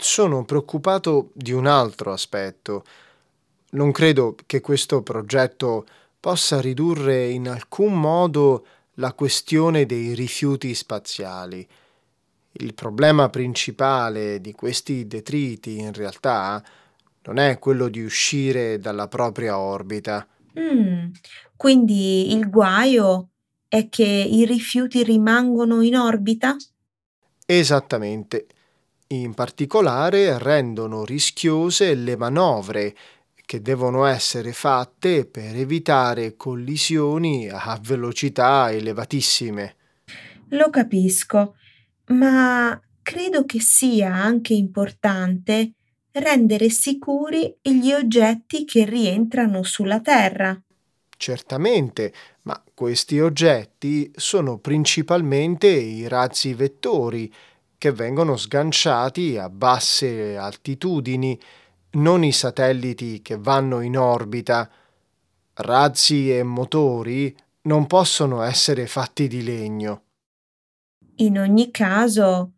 Sono 0.00 0.44
preoccupato 0.44 1.30
di 1.34 1.52
un 1.52 1.66
altro 1.66 2.12
aspetto. 2.12 2.84
Non 3.70 3.92
credo 3.92 4.36
che 4.46 4.60
questo 4.60 5.02
progetto 5.02 5.86
possa 6.18 6.60
ridurre 6.60 7.28
in 7.28 7.48
alcun 7.48 7.98
modo 7.98 8.66
la 8.94 9.12
questione 9.12 9.86
dei 9.86 10.14
rifiuti 10.14 10.74
spaziali. 10.74 11.66
Il 12.52 12.74
problema 12.74 13.28
principale 13.28 14.40
di 14.40 14.52
questi 14.52 15.06
detriti 15.06 15.78
in 15.78 15.92
realtà 15.92 16.62
non 17.24 17.38
è 17.38 17.58
quello 17.58 17.88
di 17.88 18.02
uscire 18.02 18.78
dalla 18.78 19.06
propria 19.06 19.58
orbita. 19.58 20.26
Mm, 20.58 21.10
quindi 21.56 22.32
il 22.32 22.48
guaio 22.48 23.28
è 23.68 23.88
che 23.88 24.04
i 24.04 24.44
rifiuti 24.44 25.04
rimangono 25.04 25.82
in 25.82 25.96
orbita? 25.96 26.56
Esattamente. 27.44 28.46
In 29.10 29.32
particolare 29.32 30.36
rendono 30.36 31.02
rischiose 31.02 31.94
le 31.94 32.14
manovre 32.18 32.94
che 33.46 33.62
devono 33.62 34.04
essere 34.04 34.52
fatte 34.52 35.24
per 35.24 35.56
evitare 35.56 36.36
collisioni 36.36 37.48
a 37.48 37.80
velocità 37.82 38.70
elevatissime. 38.70 39.76
Lo 40.48 40.68
capisco, 40.68 41.54
ma 42.08 42.78
credo 43.00 43.46
che 43.46 43.60
sia 43.60 44.12
anche 44.12 44.52
importante 44.52 45.72
rendere 46.12 46.68
sicuri 46.68 47.56
gli 47.62 47.90
oggetti 47.92 48.66
che 48.66 48.84
rientrano 48.84 49.62
sulla 49.62 50.00
Terra. 50.00 50.60
Certamente, 51.16 52.12
ma 52.42 52.62
questi 52.74 53.18
oggetti 53.18 54.12
sono 54.14 54.58
principalmente 54.58 55.68
i 55.68 56.06
razzi 56.06 56.52
vettori 56.52 57.32
che 57.78 57.92
vengono 57.92 58.36
sganciati 58.36 59.38
a 59.38 59.48
basse 59.48 60.36
altitudini 60.36 61.40
non 61.90 62.24
i 62.24 62.32
satelliti 62.32 63.22
che 63.22 63.38
vanno 63.38 63.80
in 63.80 63.96
orbita. 63.96 64.68
Razzi 65.54 66.36
e 66.36 66.42
motori 66.42 67.34
non 67.62 67.86
possono 67.86 68.42
essere 68.42 68.86
fatti 68.86 69.28
di 69.28 69.42
legno. 69.42 70.02
In 71.16 71.38
ogni 71.38 71.70
caso, 71.70 72.52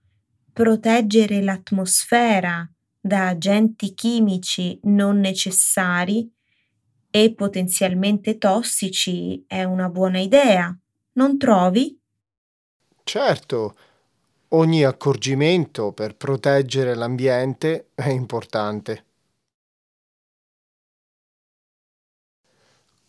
proteggere 0.53 1.43
l'atmosfera 1.43 2.69
da 2.99 3.29
agenti 3.29 3.95
chimici 3.95 4.79
non 4.85 5.21
necessari 5.21 6.31
e 7.11 7.35
potenzialmente 7.35 8.39
tossici 8.39 9.45
è 9.47 9.65
una 9.65 9.89
buona 9.89 10.19
idea, 10.19 10.77
non 11.12 11.39
trovi? 11.39 11.99
Certo, 13.03 13.77
ogni 14.52 14.85
accorgimento 14.85 15.92
per 15.92 16.16
proteggere 16.16 16.95
l'ambiente 16.95 17.90
è 17.95 18.09
importante. 18.09 19.04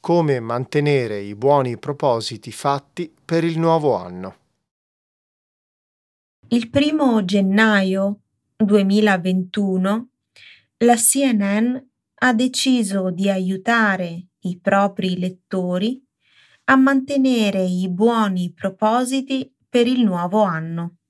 come 0.01 0.39
mantenere 0.39 1.19
i 1.19 1.35
buoni 1.35 1.77
propositi 1.77 2.51
fatti 2.51 3.13
per 3.23 3.43
il 3.43 3.59
nuovo 3.59 3.95
anno. 3.95 4.35
Il 6.47 6.69
primo 6.71 7.23
gennaio 7.23 8.21
2021 8.57 10.09
la 10.79 10.95
CNN 10.95 11.77
ha 12.23 12.33
deciso 12.33 13.11
di 13.11 13.29
aiutare 13.29 14.29
i 14.39 14.59
propri 14.59 15.19
lettori 15.19 16.03
a 16.65 16.75
mantenere 16.75 17.61
i 17.61 17.87
buoni 17.87 18.51
propositi 18.53 19.53
per 19.69 19.85
il 19.85 20.03
nuovo 20.03 20.41
anno. 20.41 21.00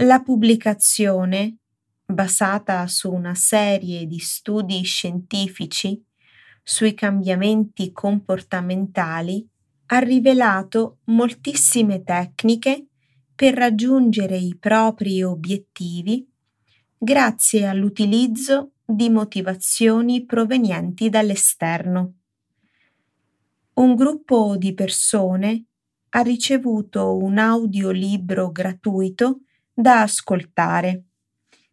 La 0.00 0.20
pubblicazione, 0.20 1.56
basata 2.04 2.86
su 2.86 3.10
una 3.10 3.34
serie 3.34 4.06
di 4.06 4.18
studi 4.18 4.82
scientifici 4.82 6.04
sui 6.62 6.92
cambiamenti 6.92 7.92
comportamentali 7.92 9.48
ha 9.86 9.98
rivelato 10.00 10.98
moltissime 11.04 12.02
tecniche 12.02 12.88
per 13.34 13.54
raggiungere 13.54 14.36
i 14.36 14.54
propri 14.60 15.22
obiettivi 15.22 16.28
grazie 16.98 17.66
all'utilizzo 17.66 18.72
di 18.84 19.08
motivazioni 19.08 20.26
provenienti 20.26 21.08
dall'esterno. 21.08 22.12
Un 23.74 23.94
gruppo 23.94 24.56
di 24.58 24.74
persone 24.74 25.64
ha 26.10 26.20
ricevuto 26.20 27.16
un 27.16 27.38
audiolibro 27.38 28.52
gratuito 28.52 29.40
da 29.76 30.02
ascoltare 30.02 31.04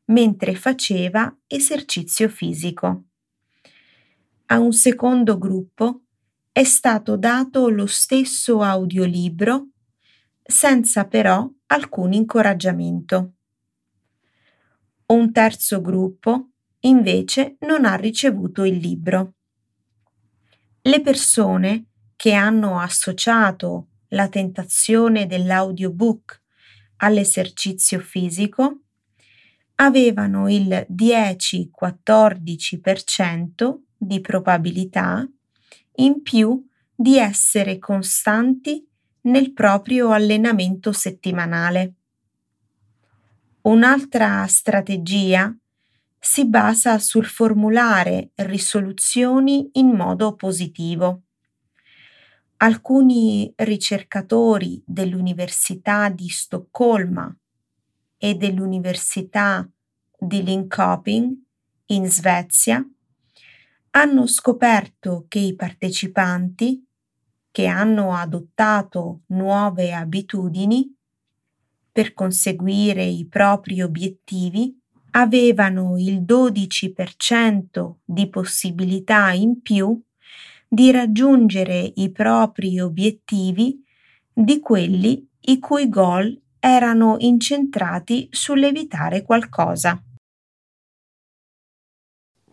mentre 0.05 0.55
faceva 0.55 1.33
esercizio 1.47 2.27
fisico 2.27 3.05
a 4.53 4.59
un 4.59 4.71
secondo 4.71 5.39
gruppo 5.39 6.01
è 6.51 6.63
stato 6.63 7.17
dato 7.17 7.69
lo 7.69 7.87
stesso 7.87 8.61
audiolibro 8.61 9.69
senza 10.43 11.05
però 11.05 11.49
alcun 11.67 12.13
incoraggiamento. 12.13 13.33
Un 15.07 15.31
terzo 15.31 15.81
gruppo 15.81 16.49
invece 16.81 17.55
non 17.61 17.85
ha 17.85 17.95
ricevuto 17.95 18.63
il 18.63 18.75
libro. 18.75 19.33
Le 20.83 21.01
persone 21.01 21.85
che 22.15 22.33
hanno 22.33 22.79
associato 22.79 23.87
la 24.09 24.27
tentazione 24.27 25.25
dell'audiobook 25.25 26.42
all'esercizio 27.03 27.99
fisico 27.99 28.79
avevano 29.75 30.49
il 30.49 30.87
10-14% 30.89 33.79
di 33.97 34.21
probabilità 34.21 35.29
in 35.97 36.21
più 36.21 36.65
di 36.95 37.17
essere 37.17 37.79
costanti 37.79 38.87
nel 39.21 39.51
proprio 39.53 40.11
allenamento 40.11 40.91
settimanale. 40.91 41.93
Un'altra 43.63 44.45
strategia 44.47 45.55
si 46.19 46.45
basa 46.45 46.99
sul 46.99 47.25
formulare 47.25 48.31
risoluzioni 48.35 49.69
in 49.73 49.87
modo 49.89 50.35
positivo. 50.35 51.23
Alcuni 52.63 53.51
ricercatori 53.57 54.81
dell'Università 54.85 56.07
di 56.07 56.29
Stoccolma 56.29 57.29
e 58.17 58.35
dell'Università 58.35 59.69
di 60.17 60.41
Linköping 60.41 61.33
in 61.87 62.09
Svezia 62.09 62.81
hanno 63.89 64.27
scoperto 64.27 65.25
che 65.27 65.39
i 65.39 65.55
partecipanti 65.57 66.87
che 67.51 67.65
hanno 67.65 68.13
adottato 68.13 69.23
nuove 69.27 69.93
abitudini 69.93 70.89
per 71.91 72.13
conseguire 72.13 73.03
i 73.03 73.27
propri 73.27 73.81
obiettivi 73.81 74.73
avevano 75.11 75.97
il 75.97 76.21
12% 76.21 77.95
di 78.05 78.29
possibilità 78.29 79.33
in 79.33 79.61
più 79.61 80.01
di 80.73 80.89
raggiungere 80.89 81.91
i 81.97 82.11
propri 82.11 82.79
obiettivi 82.79 83.79
di 84.33 84.59
quelli 84.59 85.29
i 85.41 85.59
cui 85.59 85.87
goal 85.87 86.35
erano 86.57 87.17
incentrati 87.19 88.27
sull'evitare 88.31 89.21
qualcosa. 89.21 90.01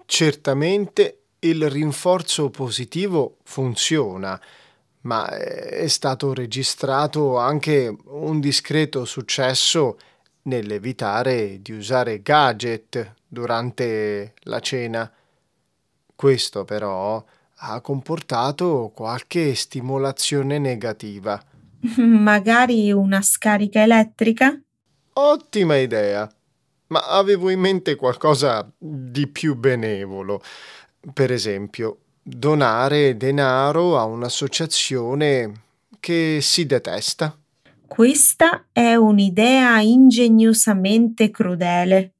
Certamente 0.05 1.23
il 1.39 1.71
rinforzo 1.71 2.51
positivo 2.51 3.39
funziona, 3.45 4.39
ma 5.03 5.27
è 5.31 5.87
stato 5.87 6.35
registrato 6.35 7.39
anche 7.39 7.97
un 8.05 8.39
discreto 8.39 9.07
successo 9.07 9.97
nell'evitare 10.43 11.63
di 11.63 11.73
usare 11.73 12.21
gadget 12.21 13.15
durante 13.27 14.35
la 14.41 14.61
cena. 14.61 15.11
Questo 16.15 16.67
però 16.67 17.25
ha 17.63 17.81
comportato 17.81 18.91
qualche 18.95 19.55
stimolazione 19.55 20.59
negativa. 20.59 21.43
Magari 21.97 22.91
una 22.93 23.21
scarica 23.21 23.83
elettrica? 23.83 24.59
Ottima 25.13 25.77
idea, 25.77 26.31
ma 26.89 27.01
avevo 27.09 27.51
in 27.51 27.61
mente 27.61 27.97
qualcosa 27.97 28.71
di 28.79 29.27
più 29.27 29.57
benevolo. 29.57 30.43
Per 31.13 31.33
esempio, 31.33 31.99
donare 32.23 33.17
denaro 33.17 33.99
a 33.99 34.05
un'associazione 34.05 35.53
che 35.99 36.39
si 36.41 36.67
detesta. 36.67 37.37
Questa 37.87 38.67
è 38.73 38.95
un'idea 38.95 39.81
ingegnosamente 39.81 41.31
crudele. 41.31 42.13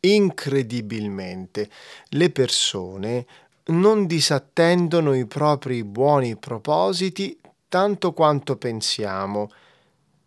Incredibilmente, 0.00 1.70
le 2.10 2.30
persone 2.30 3.24
non 3.66 4.06
disattendono 4.06 5.14
i 5.14 5.26
propri 5.26 5.84
buoni 5.84 6.36
propositi 6.36 7.40
tanto 7.68 8.12
quanto 8.12 8.56
pensiamo. 8.56 9.50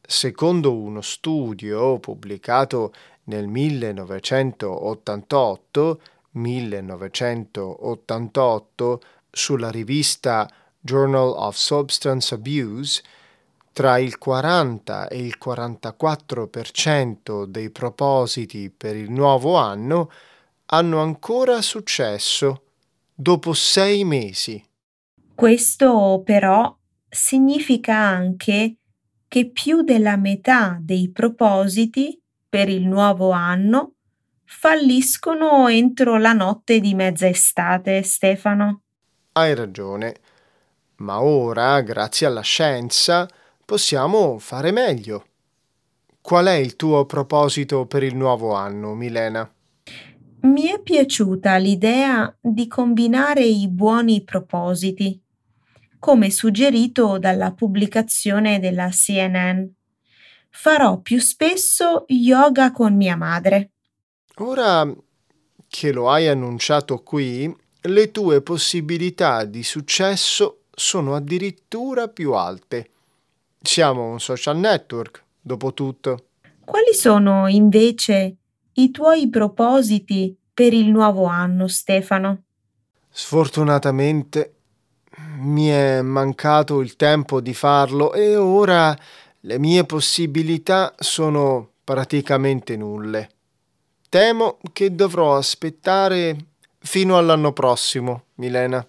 Secondo 0.01 0.75
uno 0.75 1.01
studio 1.01 1.99
pubblicato 1.99 2.93
nel 3.25 3.47
1988, 3.47 6.01
1988 6.31 9.01
sulla 9.29 9.69
rivista 9.69 10.49
Journal 10.79 11.33
of 11.35 11.55
Substance 11.55 12.33
Abuse, 12.33 13.03
tra 13.71 13.99
il 13.99 14.17
40 14.17 15.09
e 15.09 15.19
il 15.19 15.37
44% 15.41 17.45
dei 17.45 17.69
propositi 17.69 18.71
per 18.75 18.95
il 18.95 19.11
nuovo 19.11 19.55
anno 19.55 20.09
hanno 20.67 21.01
ancora 21.01 21.61
successo 21.61 22.63
dopo 23.19 23.53
sei 23.53 24.03
mesi. 24.03 24.63
Questo 25.33 26.21
però 26.23 26.77
significa 27.09 27.95
anche 27.95 28.77
che 29.27 29.49
più 29.49 29.81
della 29.81 30.17
metà 30.17 30.77
dei 30.79 31.09
propositi 31.11 32.21
per 32.47 32.69
il 32.69 32.87
nuovo 32.87 33.31
anno 33.31 33.93
falliscono 34.45 35.67
entro 35.67 36.17
la 36.17 36.33
notte 36.33 36.79
di 36.79 36.93
mezza 36.93 37.27
estate, 37.27 38.03
Stefano. 38.03 38.83
Hai 39.33 39.53
ragione, 39.55 40.15
ma 40.97 41.21
ora, 41.21 41.81
grazie 41.81 42.27
alla 42.27 42.41
scienza, 42.41 43.27
possiamo 43.65 44.37
fare 44.37 44.71
meglio. 44.71 45.25
Qual 46.21 46.45
è 46.45 46.53
il 46.53 46.75
tuo 46.75 47.05
proposito 47.05 47.85
per 47.87 48.03
il 48.03 48.15
nuovo 48.15 48.53
anno, 48.53 48.93
Milena? 48.93 49.51
Mi 50.41 50.67
è 50.67 50.79
piaciuta 50.81 51.57
l'idea 51.57 52.35
di 52.39 52.67
combinare 52.67 53.43
i 53.43 53.67
buoni 53.67 54.23
propositi, 54.23 55.19
come 55.99 56.29
suggerito 56.29 57.17
dalla 57.17 57.53
pubblicazione 57.53 58.59
della 58.59 58.89
CNN. 58.89 59.65
Farò 60.49 60.99
più 60.99 61.19
spesso 61.19 62.05
yoga 62.07 62.71
con 62.71 62.95
mia 62.95 63.15
madre. 63.15 63.71
Ora 64.37 64.95
che 65.67 65.91
lo 65.91 66.09
hai 66.09 66.27
annunciato 66.27 67.01
qui, 67.01 67.53
le 67.81 68.11
tue 68.11 68.41
possibilità 68.41 69.43
di 69.43 69.63
successo 69.63 70.63
sono 70.71 71.15
addirittura 71.15 72.07
più 72.07 72.33
alte. 72.33 72.91
Siamo 73.59 74.11
un 74.11 74.19
social 74.19 74.57
network, 74.57 75.23
dopo 75.41 75.73
tutto. 75.73 76.27
Quali 76.63 76.93
sono 76.93 77.47
invece 77.47 78.35
i 78.79 78.91
tuoi 78.91 79.29
propositi 79.29 80.35
per 80.53 80.73
il 80.73 80.89
nuovo 80.89 81.25
anno, 81.25 81.67
Stefano? 81.67 82.43
Sfortunatamente 83.09 84.53
mi 85.37 85.67
è 85.67 86.01
mancato 86.01 86.81
il 86.81 86.95
tempo 86.95 87.41
di 87.41 87.53
farlo 87.53 88.13
e 88.13 88.35
ora 88.35 88.97
le 89.41 89.59
mie 89.59 89.83
possibilità 89.85 90.93
sono 90.97 91.71
praticamente 91.83 92.75
nulle. 92.75 93.29
Temo 94.09 94.59
che 94.73 94.93
dovrò 94.93 95.35
aspettare 95.35 96.37
fino 96.79 97.17
all'anno 97.17 97.53
prossimo, 97.53 98.25
Milena. 98.35 98.87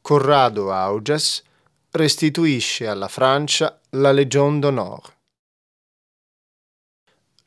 Corrado 0.00 0.72
Auges 0.72 1.42
restituisce 1.90 2.86
alla 2.86 3.08
Francia 3.08 3.78
la 3.90 4.10
Legion 4.10 4.58
d'Honneur. 4.58 5.16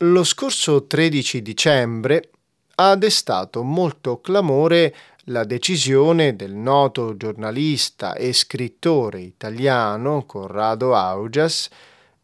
Lo 0.04 0.24
scorso 0.24 0.88
13 0.88 1.44
dicembre 1.44 2.32
ha 2.76 2.96
destato 2.96 3.62
molto 3.62 4.20
clamore 4.20 4.96
la 5.26 5.44
decisione 5.44 6.36
del 6.36 6.56
noto 6.56 7.16
giornalista 7.16 8.16
e 8.16 8.34
scrittore 8.34 9.20
italiano 9.20 10.26
Corrado 10.26 10.96
Augias 10.96 11.70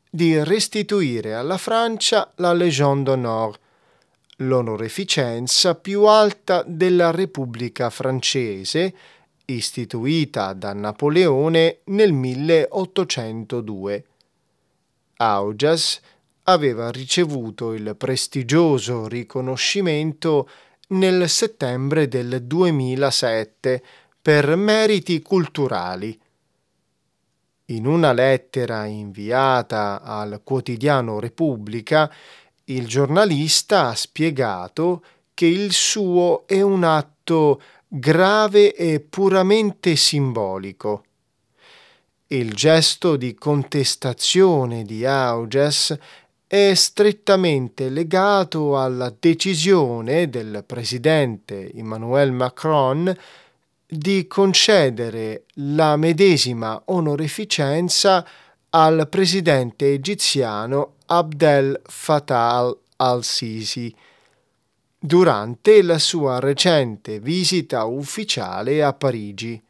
di 0.10 0.44
restituire 0.44 1.36
alla 1.36 1.60
Francia 1.60 2.32
la 2.38 2.52
Légion 2.52 3.04
d'honneur, 3.04 3.56
l'onoreficenza 4.38 5.76
più 5.76 6.06
alta 6.06 6.63
della 6.66 7.12
Repubblica 7.12 7.92
francese, 7.92 8.92
istituita 9.46 10.54
da 10.54 10.74
Napoleone 10.74 11.82
nel 11.84 12.12
1802. 12.12 14.04
Augias 15.18 16.02
aveva 16.50 16.90
ricevuto 16.92 17.74
il 17.74 17.96
prestigioso 17.98 19.08
riconoscimento 19.08 20.50
nel 20.90 21.28
settembre 21.30 22.08
del 22.08 22.44
2007 22.44 23.84
per 24.22 24.56
meriti 24.56 25.22
culturali. 25.22 26.18
In 27.66 27.86
una 27.86 28.14
lettera 28.14 28.86
inviata 28.86 30.02
al 30.02 30.40
quotidiano 30.44 31.20
Repubblica, 31.20 32.10
il 32.66 32.88
giornalista 32.88 33.90
ha 33.90 33.96
spiegato 33.96 35.04
che 35.34 35.46
il 35.48 35.74
suo 35.74 36.48
è 36.48 36.62
un 36.62 36.86
atto 36.86 37.62
grave 37.88 38.74
e 38.74 39.02
puramente 39.02 39.98
simbolico. 39.98 41.04
Il 42.28 42.54
gesto 42.54 43.18
di 43.18 43.36
contestazione 43.36 44.84
di 44.84 45.06
Auges 45.06 45.98
è 46.48 46.74
strettamente 46.76 47.90
legato 47.90 48.80
alla 48.80 49.14
decisione 49.20 50.30
del 50.30 50.64
presidente 50.66 51.70
Emmanuel 51.74 52.32
Macron 52.32 53.14
di 53.86 54.28
concedere 54.28 55.44
la 55.56 55.98
medesima 55.98 56.82
onoreficenza 56.86 58.26
al 58.70 59.08
presidente 59.10 59.92
egiziano 59.92 60.94
Abdel 61.08 61.82
Fattah 61.84 62.74
al-Sisi 62.96 63.94
durante 64.98 65.82
la 65.82 66.00
sua 66.00 66.40
recente 66.40 67.20
visita 67.20 67.84
ufficiale 67.84 68.82
a 68.82 68.94
Parigi. 68.94 69.62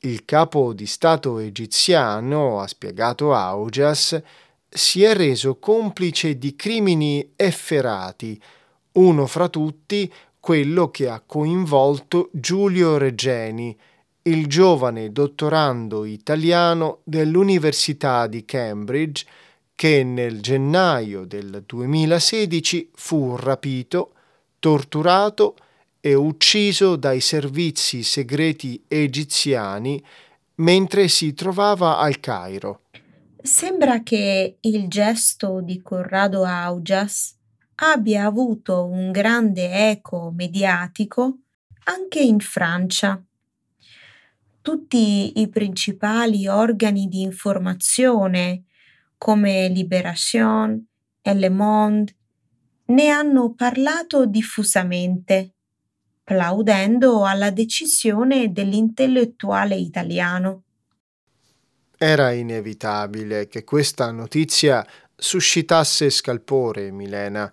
Il 0.00 0.24
capo 0.24 0.72
di 0.72 0.86
Stato 0.86 1.38
egiziano, 1.38 2.60
ha 2.60 2.66
spiegato 2.66 3.32
Augias, 3.32 4.20
si 4.68 5.02
è 5.02 5.14
reso 5.14 5.56
complice 5.58 6.36
di 6.36 6.54
crimini 6.54 7.32
efferati, 7.36 8.40
uno 8.92 9.26
fra 9.26 9.48
tutti 9.48 10.12
quello 10.40 10.90
che 10.90 11.08
ha 11.08 11.22
coinvolto 11.24 12.28
Giulio 12.32 12.96
Regeni, 12.96 13.76
il 14.22 14.46
giovane 14.46 15.10
dottorando 15.10 16.04
italiano 16.04 17.00
dell'Università 17.04 18.26
di 18.26 18.44
Cambridge 18.44 19.24
che 19.74 20.02
nel 20.02 20.40
gennaio 20.40 21.24
del 21.24 21.62
2016 21.64 22.90
fu 22.94 23.36
rapito, 23.36 24.12
torturato 24.58 25.54
e 26.00 26.14
ucciso 26.14 26.96
dai 26.96 27.20
servizi 27.20 28.02
segreti 28.02 28.82
egiziani 28.88 30.02
mentre 30.56 31.08
si 31.08 31.32
trovava 31.32 31.98
al 31.98 32.18
Cairo. 32.20 32.80
Sembra 33.40 34.02
che 34.02 34.58
il 34.60 34.88
gesto 34.88 35.60
di 35.60 35.80
Corrado 35.80 36.44
Augias 36.44 37.36
abbia 37.76 38.24
avuto 38.26 38.84
un 38.84 39.12
grande 39.12 39.90
eco 39.90 40.32
mediatico 40.34 41.38
anche 41.84 42.18
in 42.18 42.40
Francia. 42.40 43.22
Tutti 44.60 45.40
i 45.40 45.48
principali 45.48 46.48
organi 46.48 47.06
di 47.06 47.20
informazione 47.20 48.64
come 49.16 49.68
Libération 49.68 50.84
e 51.22 51.34
Le 51.34 51.48
Monde 51.48 52.16
ne 52.86 53.08
hanno 53.08 53.54
parlato 53.54 54.26
diffusamente, 54.26 55.54
plaudendo 56.24 57.24
alla 57.24 57.50
decisione 57.50 58.50
dell'intellettuale 58.50 59.76
italiano. 59.76 60.64
Era 62.00 62.30
inevitabile 62.30 63.48
che 63.48 63.64
questa 63.64 64.12
notizia 64.12 64.86
suscitasse 65.16 66.10
scalpore, 66.10 66.92
Milena. 66.92 67.52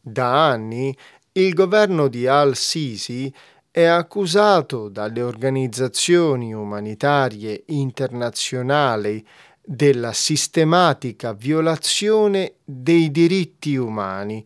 Da 0.00 0.48
anni 0.48 0.96
il 1.32 1.52
governo 1.52 2.08
di 2.08 2.26
al-Sisi 2.26 3.30
è 3.70 3.84
accusato 3.84 4.88
dalle 4.88 5.20
organizzazioni 5.20 6.54
umanitarie 6.54 7.64
internazionali 7.66 9.24
della 9.62 10.14
sistematica 10.14 11.34
violazione 11.34 12.54
dei 12.64 13.10
diritti 13.10 13.76
umani, 13.76 14.42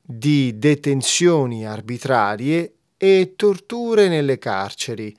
di 0.00 0.58
detenzioni 0.58 1.66
arbitrarie 1.66 2.72
e 2.96 3.34
torture 3.36 4.08
nelle 4.08 4.38
carceri 4.38 5.14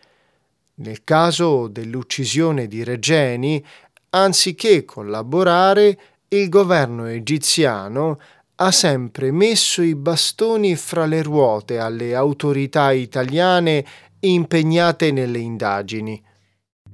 nel 0.80 1.04
caso 1.04 1.68
dell'uccisione 1.68 2.68
di 2.68 2.84
Regeni, 2.84 3.64
anziché 4.10 4.86
collaborare, 4.86 6.00
il 6.30 6.50
governo 6.50 7.06
egiziano 7.06 8.20
ha 8.56 8.72
sempre 8.72 9.32
messo 9.32 9.82
i 9.82 9.96
bastoni 9.96 10.76
fra 10.76 11.06
le 11.06 11.24
ruote 11.24 11.80
alle 11.80 12.14
autorità 12.14 12.92
italiane 12.92 13.86
impegnate 14.20 15.12
nelle 15.12 15.40
indagini. 15.40 16.22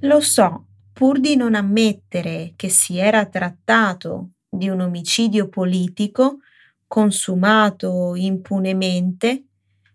Lo 0.01 0.19
so, 0.19 0.65
Pur 0.95 1.19
di 1.19 1.35
non 1.35 1.55
ammettere 1.55 2.53
che 2.55 2.69
si 2.69 2.97
era 2.97 3.25
trattato 3.25 4.29
di 4.49 4.69
un 4.69 4.79
omicidio 4.79 5.49
politico 5.49 6.37
consumato 6.87 8.15
impunemente, 8.15 9.43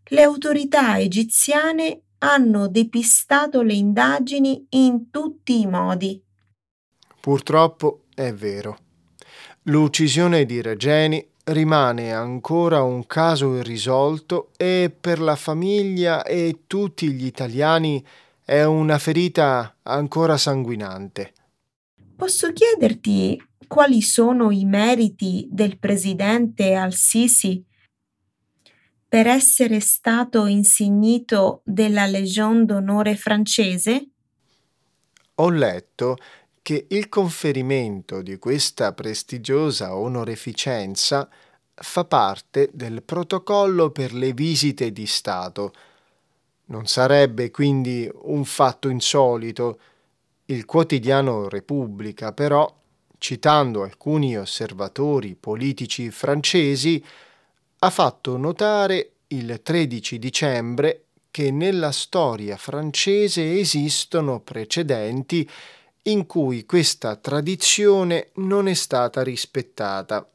le 0.05 0.23
autorità 0.23 0.99
egiziane 0.99 2.03
hanno 2.23 2.69
depistato 2.69 3.63
le 3.63 3.75
indagini 3.75 4.67
in 4.71 5.11
tutti 5.11 5.61
i 5.61 5.67
modi. 5.67 6.23
Purtroppo 7.21 8.05
è 8.15 8.33
vero. 8.33 8.79
L'uccisione 9.65 10.47
di 10.47 10.61
Regeni 10.63 11.27
rimane 11.45 12.13
ancora 12.13 12.83
un 12.83 13.07
caso 13.07 13.57
irrisolto 13.57 14.51
e 14.57 14.95
per 14.99 15.21
la 15.21 15.37
famiglia 15.37 16.23
e 16.25 16.63
tutti 16.67 17.11
gli 17.13 17.25
italiani 17.25 18.05
è 18.45 18.65
una 18.65 18.99
ferita 18.99 19.77
ancora 19.83 20.37
sanguinante. 20.37 21.33
Posso 22.17 22.53
chiederti 22.53 23.43
quali 23.67 24.03
sono 24.03 24.51
i 24.51 24.65
meriti 24.65 25.47
del 25.51 25.79
presidente 25.79 26.75
Al-Sisi 26.75 27.65
per 29.11 29.27
essere 29.27 29.81
stato 29.81 30.47
insignito 30.47 31.63
della 31.65 32.07
Legion 32.07 32.65
d'onore 32.65 33.17
francese? 33.17 34.07
Ho 35.35 35.51
letto 35.51 36.17
che 36.63 36.87
il 36.91 37.09
conferimento 37.09 38.23
di 38.23 38.39
questa 38.39 38.93
prestigiosa 38.93 39.97
onoreficenza 39.97 41.29
fa 41.75 42.05
parte 42.05 42.71
del 42.73 43.03
protocollo 43.03 43.91
per 43.91 44.13
le 44.15 44.33
visite 44.33 44.93
di 44.93 45.07
Stato. 45.07 45.73
Non 46.67 46.87
sarebbe 46.87 47.51
quindi 47.51 48.09
un 48.23 48.45
fatto 48.45 48.89
insolito. 48.89 49.81
Il 50.45 50.65
quotidiano 50.65 51.49
Repubblica, 51.49 52.33
però, 52.33 52.73
citando 53.19 53.83
alcuni 53.83 54.39
osservatori 54.39 55.35
politici 55.35 56.13
francesi, 56.13 57.05
ha 57.83 57.91
fatto 57.91 58.37
notare 58.37 59.13
il 59.29 59.61
13 59.63 60.19
dicembre 60.19 61.07
che 61.31 61.51
nella 61.51 61.93
storia 61.93 62.57
francese 62.59 63.59
esistono 63.59 64.41
precedenti 64.41 65.49
in 66.03 66.27
cui 66.27 66.67
questa 66.67 67.17
tradizione 67.17 68.33
non 68.37 68.69
è 68.69 68.75
stata 68.75 69.23
rispettata. 69.23 70.29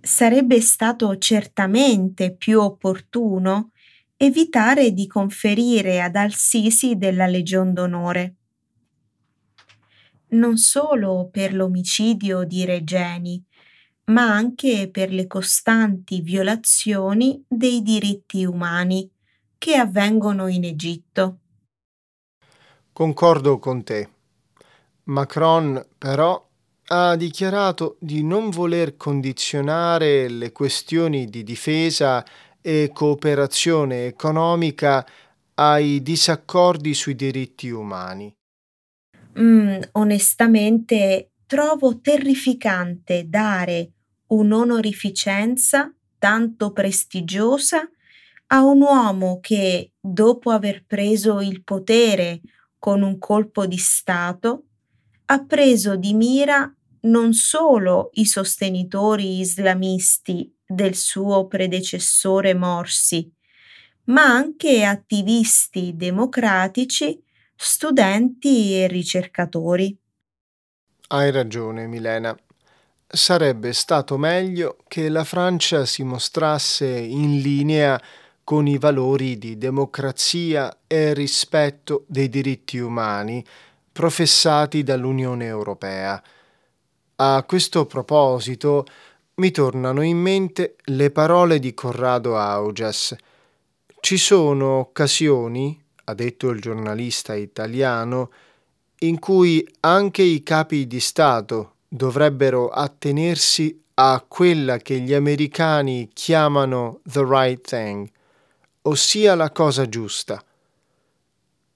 Sarebbe 0.00 0.60
stato 0.60 1.16
certamente 1.18 2.34
più 2.34 2.60
opportuno 2.60 3.70
evitare 4.16 4.92
di 4.92 5.06
conferire 5.06 6.02
ad 6.02 6.16
Al-Sisi 6.16 6.96
della 6.96 7.26
Legion 7.26 7.72
d'onore. 7.72 8.34
Non 10.30 10.56
solo 10.56 11.28
per 11.30 11.54
l'omicidio 11.54 12.42
di 12.42 12.64
Regeni, 12.64 13.44
ma 14.12 14.32
anche 14.32 14.88
per 14.90 15.10
le 15.10 15.26
costanti 15.26 16.20
violazioni 16.20 17.42
dei 17.48 17.82
diritti 17.82 18.44
umani 18.44 19.10
che 19.56 19.74
avvengono 19.74 20.48
in 20.48 20.64
Egitto. 20.64 21.38
Concordo 22.92 23.58
con 23.58 23.82
te. 23.82 24.08
Macron 25.04 25.84
però 25.96 26.46
ha 26.88 27.16
dichiarato 27.16 27.96
di 27.98 28.22
non 28.22 28.50
voler 28.50 28.96
condizionare 28.96 30.28
le 30.28 30.52
questioni 30.52 31.26
di 31.26 31.42
difesa 31.42 32.24
e 32.60 32.90
cooperazione 32.92 34.06
economica 34.06 35.06
ai 35.54 36.02
disaccordi 36.02 36.92
sui 36.92 37.14
diritti 37.14 37.70
umani. 37.70 38.34
Mm, 39.38 39.80
onestamente 39.92 41.30
trovo 41.46 42.00
terrificante 42.00 43.28
dare 43.28 43.92
un'onorificenza 44.32 45.92
tanto 46.18 46.72
prestigiosa 46.72 47.88
a 48.48 48.64
un 48.64 48.80
uomo 48.82 49.38
che, 49.40 49.92
dopo 50.00 50.50
aver 50.50 50.84
preso 50.86 51.40
il 51.40 51.62
potere 51.62 52.40
con 52.78 53.02
un 53.02 53.18
colpo 53.18 53.66
di 53.66 53.76
Stato, 53.76 54.64
ha 55.26 55.44
preso 55.44 55.96
di 55.96 56.14
mira 56.14 56.72
non 57.02 57.32
solo 57.32 58.10
i 58.14 58.26
sostenitori 58.26 59.40
islamisti 59.40 60.54
del 60.64 60.94
suo 60.94 61.46
predecessore 61.46 62.54
Morsi, 62.54 63.30
ma 64.04 64.24
anche 64.24 64.84
attivisti 64.84 65.94
democratici, 65.96 67.22
studenti 67.54 68.74
e 68.74 68.86
ricercatori. 68.86 69.96
Hai 71.08 71.30
ragione, 71.30 71.86
Milena. 71.86 72.34
Sarebbe 73.14 73.74
stato 73.74 74.16
meglio 74.16 74.78
che 74.88 75.10
la 75.10 75.22
Francia 75.22 75.84
si 75.84 76.02
mostrasse 76.02 76.88
in 76.88 77.42
linea 77.42 78.00
con 78.42 78.66
i 78.66 78.78
valori 78.78 79.36
di 79.36 79.58
democrazia 79.58 80.78
e 80.86 81.12
rispetto 81.12 82.04
dei 82.06 82.30
diritti 82.30 82.78
umani 82.78 83.44
professati 83.92 84.82
dall'Unione 84.82 85.44
Europea. 85.44 86.22
A 87.16 87.44
questo 87.46 87.84
proposito 87.84 88.86
mi 89.34 89.50
tornano 89.50 90.00
in 90.00 90.16
mente 90.16 90.76
le 90.84 91.10
parole 91.10 91.58
di 91.58 91.74
Corrado 91.74 92.38
Augias. 92.38 93.14
Ci 94.00 94.16
sono 94.16 94.78
occasioni, 94.78 95.78
ha 96.04 96.14
detto 96.14 96.48
il 96.48 96.62
giornalista 96.62 97.34
italiano, 97.34 98.30
in 99.00 99.18
cui 99.18 99.68
anche 99.80 100.22
i 100.22 100.42
capi 100.42 100.86
di 100.86 100.98
Stato 100.98 101.72
dovrebbero 101.94 102.70
attenersi 102.70 103.84
a 103.94 104.24
quella 104.26 104.78
che 104.78 104.98
gli 105.00 105.12
americani 105.12 106.08
chiamano 106.14 107.00
the 107.04 107.22
right 107.22 107.60
thing, 107.60 108.10
ossia 108.82 109.34
la 109.34 109.50
cosa 109.50 109.86
giusta. 109.86 110.42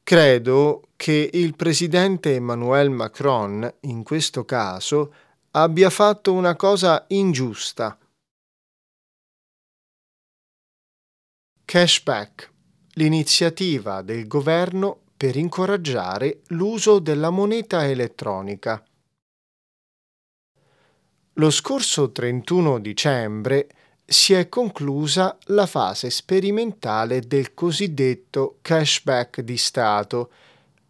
Credo 0.03 0.89
che 0.97 1.29
il 1.35 1.55
presidente 1.55 2.35
Emmanuel 2.35 2.89
Macron, 2.89 3.71
in 3.81 4.03
questo 4.03 4.47
caso, 4.47 5.13
abbia 5.51 5.91
fatto 5.91 6.33
una 6.33 6.57
cosa 6.57 7.05
ingiusta. 7.09 7.99
Cashback, 11.63 12.53
l'iniziativa 12.95 14.01
del 14.01 14.27
governo 14.27 15.01
per 15.15 15.37
incoraggiare 15.37 16.41
l'uso 16.49 17.01
della 17.01 17.31
moneta 17.31 17.87
elettronica. 17.87 18.83
Lo 21.39 21.51
scorso 21.51 22.13
31 22.13 22.79
dicembre 22.79 23.69
si 24.07 24.33
è 24.33 24.49
conclusa 24.49 25.37
la 25.49 25.67
fase 25.67 26.09
sperimentale 26.09 27.21
del 27.21 27.53
cosiddetto 27.53 28.57
cashback 28.63 29.43
di 29.43 29.59
Stato, 29.59 30.31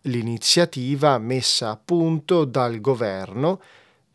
l'iniziativa 0.03 1.19
messa 1.19 1.71
a 1.71 1.81
punto 1.85 2.45
dal 2.45 2.81
governo 2.81 3.61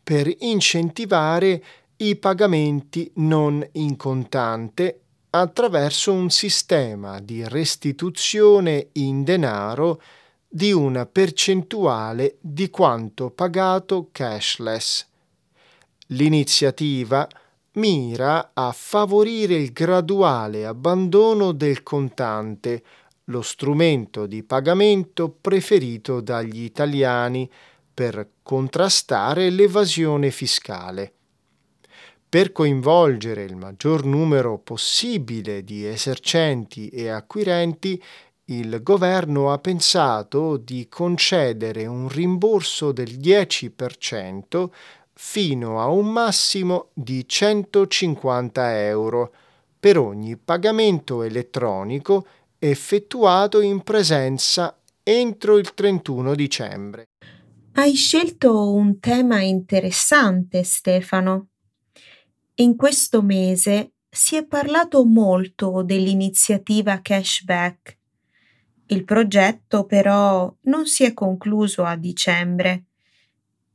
per 0.02 0.34
incentivare 0.38 1.62
i 1.96 2.16
pagamenti 2.16 3.12
non 3.16 3.62
in 3.72 3.96
contante 3.96 5.00
attraverso 5.28 6.14
un 6.14 6.30
sistema 6.30 7.20
di 7.20 7.46
restituzione 7.46 8.88
in 8.92 9.22
denaro 9.22 10.00
di 10.48 10.72
una 10.72 11.04
percentuale 11.04 12.38
di 12.40 12.70
quanto 12.70 13.28
pagato 13.28 14.08
cashless. 14.10 15.10
L'iniziativa 16.08 17.28
mira 17.74 18.50
a 18.52 18.72
favorire 18.72 19.54
il 19.54 19.72
graduale 19.72 20.66
abbandono 20.66 21.52
del 21.52 21.82
contante, 21.82 22.82
lo 23.26 23.40
strumento 23.40 24.26
di 24.26 24.42
pagamento 24.42 25.30
preferito 25.30 26.20
dagli 26.20 26.62
italiani 26.62 27.48
per 27.94 28.28
contrastare 28.42 29.48
l'evasione 29.50 30.30
fiscale. 30.30 31.12
Per 32.28 32.50
coinvolgere 32.50 33.44
il 33.44 33.56
maggior 33.56 34.04
numero 34.04 34.58
possibile 34.58 35.62
di 35.62 35.86
esercenti 35.86 36.88
e 36.88 37.08
acquirenti, 37.08 38.02
il 38.46 38.82
governo 38.82 39.52
ha 39.52 39.58
pensato 39.58 40.56
di 40.56 40.88
concedere 40.88 41.86
un 41.86 42.08
rimborso 42.08 42.90
del 42.90 43.18
10% 43.18 44.70
fino 45.14 45.80
a 45.80 45.88
un 45.88 46.10
massimo 46.10 46.90
di 46.94 47.26
150 47.26 48.80
euro 48.86 49.32
per 49.78 49.98
ogni 49.98 50.36
pagamento 50.36 51.22
elettronico 51.22 52.26
effettuato 52.58 53.60
in 53.60 53.82
presenza 53.82 54.78
entro 55.02 55.58
il 55.58 55.74
31 55.74 56.34
dicembre. 56.34 57.06
Hai 57.74 57.94
scelto 57.94 58.72
un 58.72 59.00
tema 59.00 59.40
interessante, 59.40 60.62
Stefano. 60.62 61.48
In 62.56 62.76
questo 62.76 63.22
mese 63.22 63.94
si 64.08 64.36
è 64.36 64.46
parlato 64.46 65.04
molto 65.04 65.82
dell'iniziativa 65.82 67.00
cashback. 67.00 67.98
Il 68.86 69.04
progetto 69.04 69.86
però 69.86 70.54
non 70.62 70.86
si 70.86 71.04
è 71.04 71.14
concluso 71.14 71.82
a 71.82 71.96
dicembre 71.96 72.84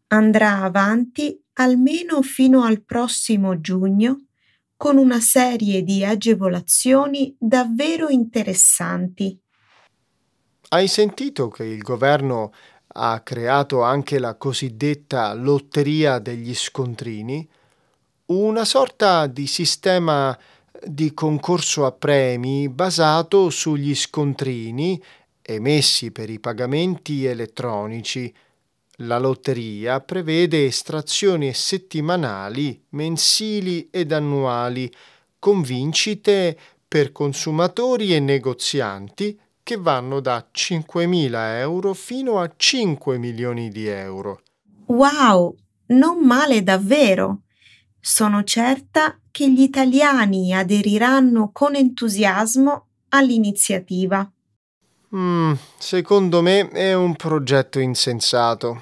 andrà 0.08 0.62
avanti 0.63 1.41
almeno 1.54 2.22
fino 2.22 2.63
al 2.63 2.84
prossimo 2.84 3.60
giugno 3.60 4.28
con 4.76 4.98
una 4.98 5.20
serie 5.20 5.82
di 5.84 6.06
agevolazioni 6.06 7.36
davvero 7.39 8.10
interessanti. 8.10 9.39
Hai 10.70 10.88
sentito 10.88 11.48
che 11.48 11.63
il 11.63 11.82
governo 11.82 12.52
ha 12.88 13.22
creato 13.22 13.82
anche 13.84 14.20
la 14.20 14.36
cosiddetta 14.36 15.34
lotteria 15.34 16.20
degli 16.20 16.54
scontrini? 16.54 17.48
Una 18.28 18.65
sorta 18.65 19.28
di 19.28 19.48
sistema 19.48 20.38
di 20.86 21.13
concorso 21.13 21.86
a 21.86 21.91
premi 21.91 22.70
basato 22.70 23.50
sugli 23.50 23.96
scontrini 23.96 25.02
emessi 25.41 26.12
per 26.12 26.30
i 26.30 26.39
pagamenti 26.39 27.26
elettronici. 27.26 28.34
La 29.02 29.20
lotteria 29.20 30.00
prevede 30.02 30.66
estrazioni 30.66 31.54
settimanali, 31.54 32.84
mensili 32.90 33.90
ed 33.92 34.12
annuali, 34.12 34.92
con 35.38 35.62
vincite 35.62 36.58
per 36.88 37.12
consumatori 37.12 38.16
e 38.16 38.20
negozianti 38.20 39.40
che 39.62 39.78
vanno 39.78 40.20
da 40.20 40.50
5.000 40.52 41.60
euro 41.60 41.94
fino 41.94 42.40
a 42.40 42.52
5 42.56 43.20
milioni 43.20 43.70
di 43.70 43.86
euro. 43.86 44.42
Wow, 44.88 45.56
non 45.88 46.26
male 46.26 46.64
davvero! 46.64 47.42
Sono 48.00 48.44
certa 48.44 49.20
che 49.30 49.52
gli 49.52 49.62
italiani 49.62 50.56
aderiranno 50.56 51.52
con 51.52 51.76
entusiasmo 51.76 52.88
all'iniziativa. 53.10 54.28
Mm, 55.15 55.54
secondo 55.78 56.41
me 56.41 56.67
è 56.70 56.93
un 56.93 57.15
progetto 57.15 57.80
insensato. 57.80 58.82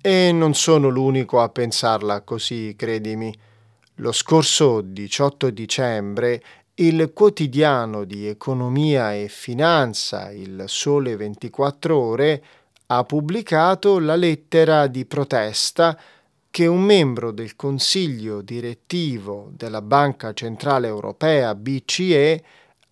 E 0.00 0.32
non 0.32 0.54
sono 0.54 0.88
l'unico 0.88 1.40
a 1.40 1.48
pensarla 1.48 2.22
così, 2.22 2.74
credimi. 2.76 3.36
Lo 3.96 4.12
scorso 4.12 4.80
18 4.80 5.50
dicembre 5.50 6.42
il 6.80 7.10
quotidiano 7.12 8.04
di 8.04 8.26
economia 8.26 9.12
e 9.12 9.28
finanza, 9.28 10.30
il 10.30 10.64
Sole 10.66 11.14
24 11.14 11.98
ore, 11.98 12.42
ha 12.86 13.04
pubblicato 13.04 13.98
la 13.98 14.16
lettera 14.16 14.86
di 14.86 15.04
protesta 15.04 15.98
che 16.50 16.66
un 16.66 16.80
membro 16.80 17.32
del 17.32 17.54
consiglio 17.54 18.40
direttivo 18.40 19.50
della 19.54 19.82
Banca 19.82 20.32
Centrale 20.32 20.88
Europea 20.88 21.54
BCE 21.54 22.42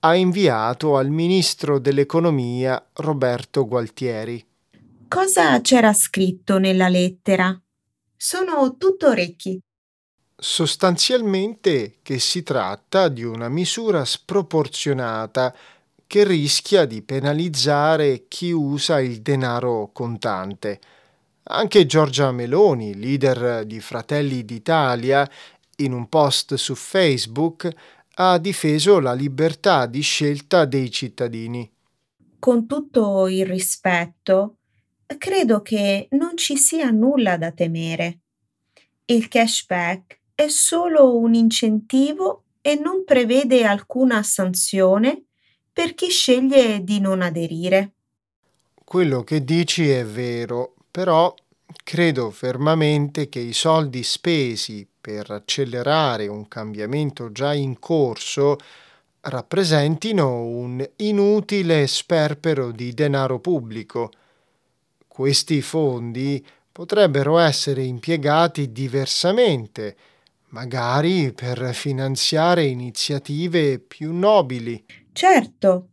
ha 0.00 0.14
inviato 0.14 0.96
al 0.96 1.10
ministro 1.10 1.78
dell'economia 1.78 2.84
Roberto 2.94 3.66
Gualtieri. 3.66 4.44
Cosa 5.08 5.60
c'era 5.60 5.92
scritto 5.92 6.58
nella 6.58 6.88
lettera? 6.88 7.58
Sono 8.16 8.76
tutto 8.76 9.08
orecchi. 9.08 9.58
Sostanzialmente 10.36 11.96
che 12.02 12.20
si 12.20 12.44
tratta 12.44 13.08
di 13.08 13.24
una 13.24 13.48
misura 13.48 14.04
sproporzionata 14.04 15.54
che 16.06 16.24
rischia 16.24 16.84
di 16.84 17.02
penalizzare 17.02 18.26
chi 18.28 18.52
usa 18.52 19.00
il 19.00 19.20
denaro 19.20 19.90
contante. 19.92 20.80
Anche 21.50 21.86
Giorgia 21.86 22.30
Meloni, 22.30 22.94
leader 22.94 23.64
di 23.64 23.80
Fratelli 23.80 24.44
d'Italia, 24.44 25.28
in 25.76 25.92
un 25.92 26.08
post 26.08 26.54
su 26.54 26.74
Facebook 26.74 27.68
ha 28.20 28.38
difeso 28.38 28.98
la 28.98 29.12
libertà 29.12 29.86
di 29.86 30.00
scelta 30.00 30.64
dei 30.64 30.90
cittadini. 30.90 31.70
Con 32.40 32.66
tutto 32.66 33.28
il 33.28 33.46
rispetto, 33.46 34.56
credo 35.16 35.62
che 35.62 36.08
non 36.10 36.36
ci 36.36 36.56
sia 36.56 36.90
nulla 36.90 37.36
da 37.36 37.52
temere. 37.52 38.20
Il 39.04 39.28
cashback 39.28 40.18
è 40.34 40.48
solo 40.48 41.16
un 41.16 41.34
incentivo 41.34 42.44
e 42.60 42.74
non 42.74 43.04
prevede 43.04 43.64
alcuna 43.64 44.22
sanzione 44.24 45.26
per 45.72 45.94
chi 45.94 46.08
sceglie 46.08 46.82
di 46.82 46.98
non 46.98 47.22
aderire. 47.22 47.92
Quello 48.82 49.22
che 49.22 49.44
dici 49.44 49.88
è 49.88 50.04
vero, 50.04 50.74
però 50.90 51.32
credo 51.84 52.30
fermamente 52.30 53.28
che 53.28 53.38
i 53.38 53.52
soldi 53.52 54.02
spesi 54.02 54.87
per 55.08 55.30
accelerare 55.30 56.26
un 56.26 56.48
cambiamento 56.48 57.32
già 57.32 57.54
in 57.54 57.78
corso 57.78 58.58
rappresentino 59.20 60.42
un 60.42 60.86
inutile 60.96 61.86
sperpero 61.86 62.70
di 62.72 62.92
denaro 62.92 63.40
pubblico. 63.40 64.10
Questi 65.06 65.62
fondi 65.62 66.44
potrebbero 66.70 67.38
essere 67.38 67.84
impiegati 67.84 68.70
diversamente, 68.70 69.96
magari 70.48 71.32
per 71.32 71.72
finanziare 71.72 72.64
iniziative 72.64 73.78
più 73.78 74.12
nobili. 74.12 74.84
Certo, 75.12 75.92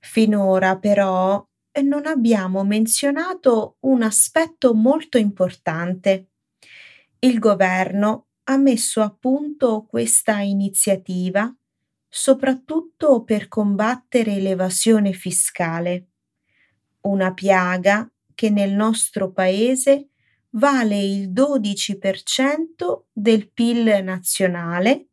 finora 0.00 0.76
però 0.76 1.40
non 1.84 2.06
abbiamo 2.06 2.64
menzionato 2.64 3.76
un 3.82 4.02
aspetto 4.02 4.74
molto 4.74 5.18
importante. 5.18 6.30
Il 7.20 7.38
governo 7.38 8.25
ha 8.48 8.56
messo 8.56 9.00
a 9.02 9.10
punto 9.10 9.86
questa 9.88 10.38
iniziativa 10.40 11.52
soprattutto 12.08 13.24
per 13.24 13.46
combattere 13.46 14.38
l'evasione 14.38 15.12
fiscale, 15.12 16.06
una 17.02 17.34
piaga 17.34 18.10
che 18.34 18.48
nel 18.48 18.72
nostro 18.72 19.32
paese 19.32 20.08
vale 20.50 20.98
il 20.98 21.30
12% 21.30 23.02
del 23.12 23.50
PIL 23.50 24.02
nazionale, 24.02 25.08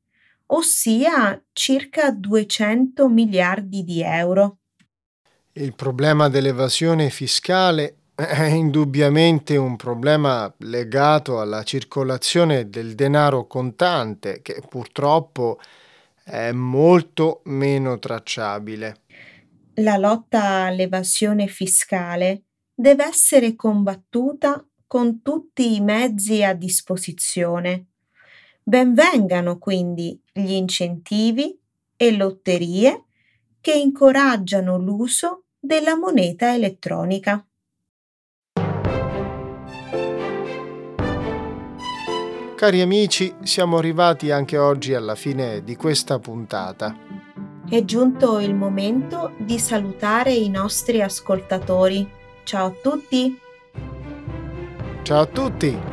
ossia 0.47 1.43
circa 1.51 2.11
200 2.11 3.09
miliardi 3.09 3.83
di 3.83 4.01
euro. 4.01 4.59
Il 5.53 5.75
problema 5.75 6.29
dell'evasione 6.29 7.09
fiscale 7.09 8.02
è 8.15 8.43
indubbiamente 8.43 9.57
un 9.57 9.75
problema 9.75 10.53
legato 10.59 11.39
alla 11.39 11.63
circolazione 11.63 12.69
del 12.69 12.93
denaro 12.93 13.47
contante 13.47 14.41
che 14.41 14.61
purtroppo 14.69 15.59
è 16.23 16.51
molto 16.51 17.41
meno 17.45 17.97
tracciabile. 17.97 19.01
La 19.75 19.97
lotta 19.97 20.65
all'evasione 20.65 21.47
fiscale 21.47 22.43
deve 22.73 23.05
essere 23.05 23.55
combattuta 23.55 24.63
con 24.85 25.23
tutti 25.23 25.75
i 25.75 25.81
mezzi 25.81 26.43
a 26.43 26.53
disposizione. 26.53 27.87
Benvengano 28.61 29.57
quindi 29.57 30.21
gli 30.31 30.51
incentivi 30.51 31.59
e 31.97 32.15
lotterie 32.15 33.05
che 33.59 33.73
incoraggiano 33.73 34.77
l'uso 34.77 35.45
della 35.59 35.97
moneta 35.97 36.53
elettronica. 36.53 37.43
Cari 42.63 42.79
amici, 42.79 43.35
siamo 43.43 43.77
arrivati 43.77 44.31
anche 44.31 44.57
oggi 44.57 44.93
alla 44.93 45.15
fine 45.15 45.65
di 45.65 45.75
questa 45.75 46.17
puntata. 46.19 46.95
È 47.67 47.83
giunto 47.83 48.39
il 48.39 48.55
momento 48.55 49.33
di 49.37 49.59
salutare 49.59 50.31
i 50.31 50.47
nostri 50.47 51.01
ascoltatori. 51.01 52.09
Ciao 52.45 52.67
a 52.67 52.73
tutti! 52.81 53.37
Ciao 55.01 55.19
a 55.19 55.25
tutti! 55.25 55.92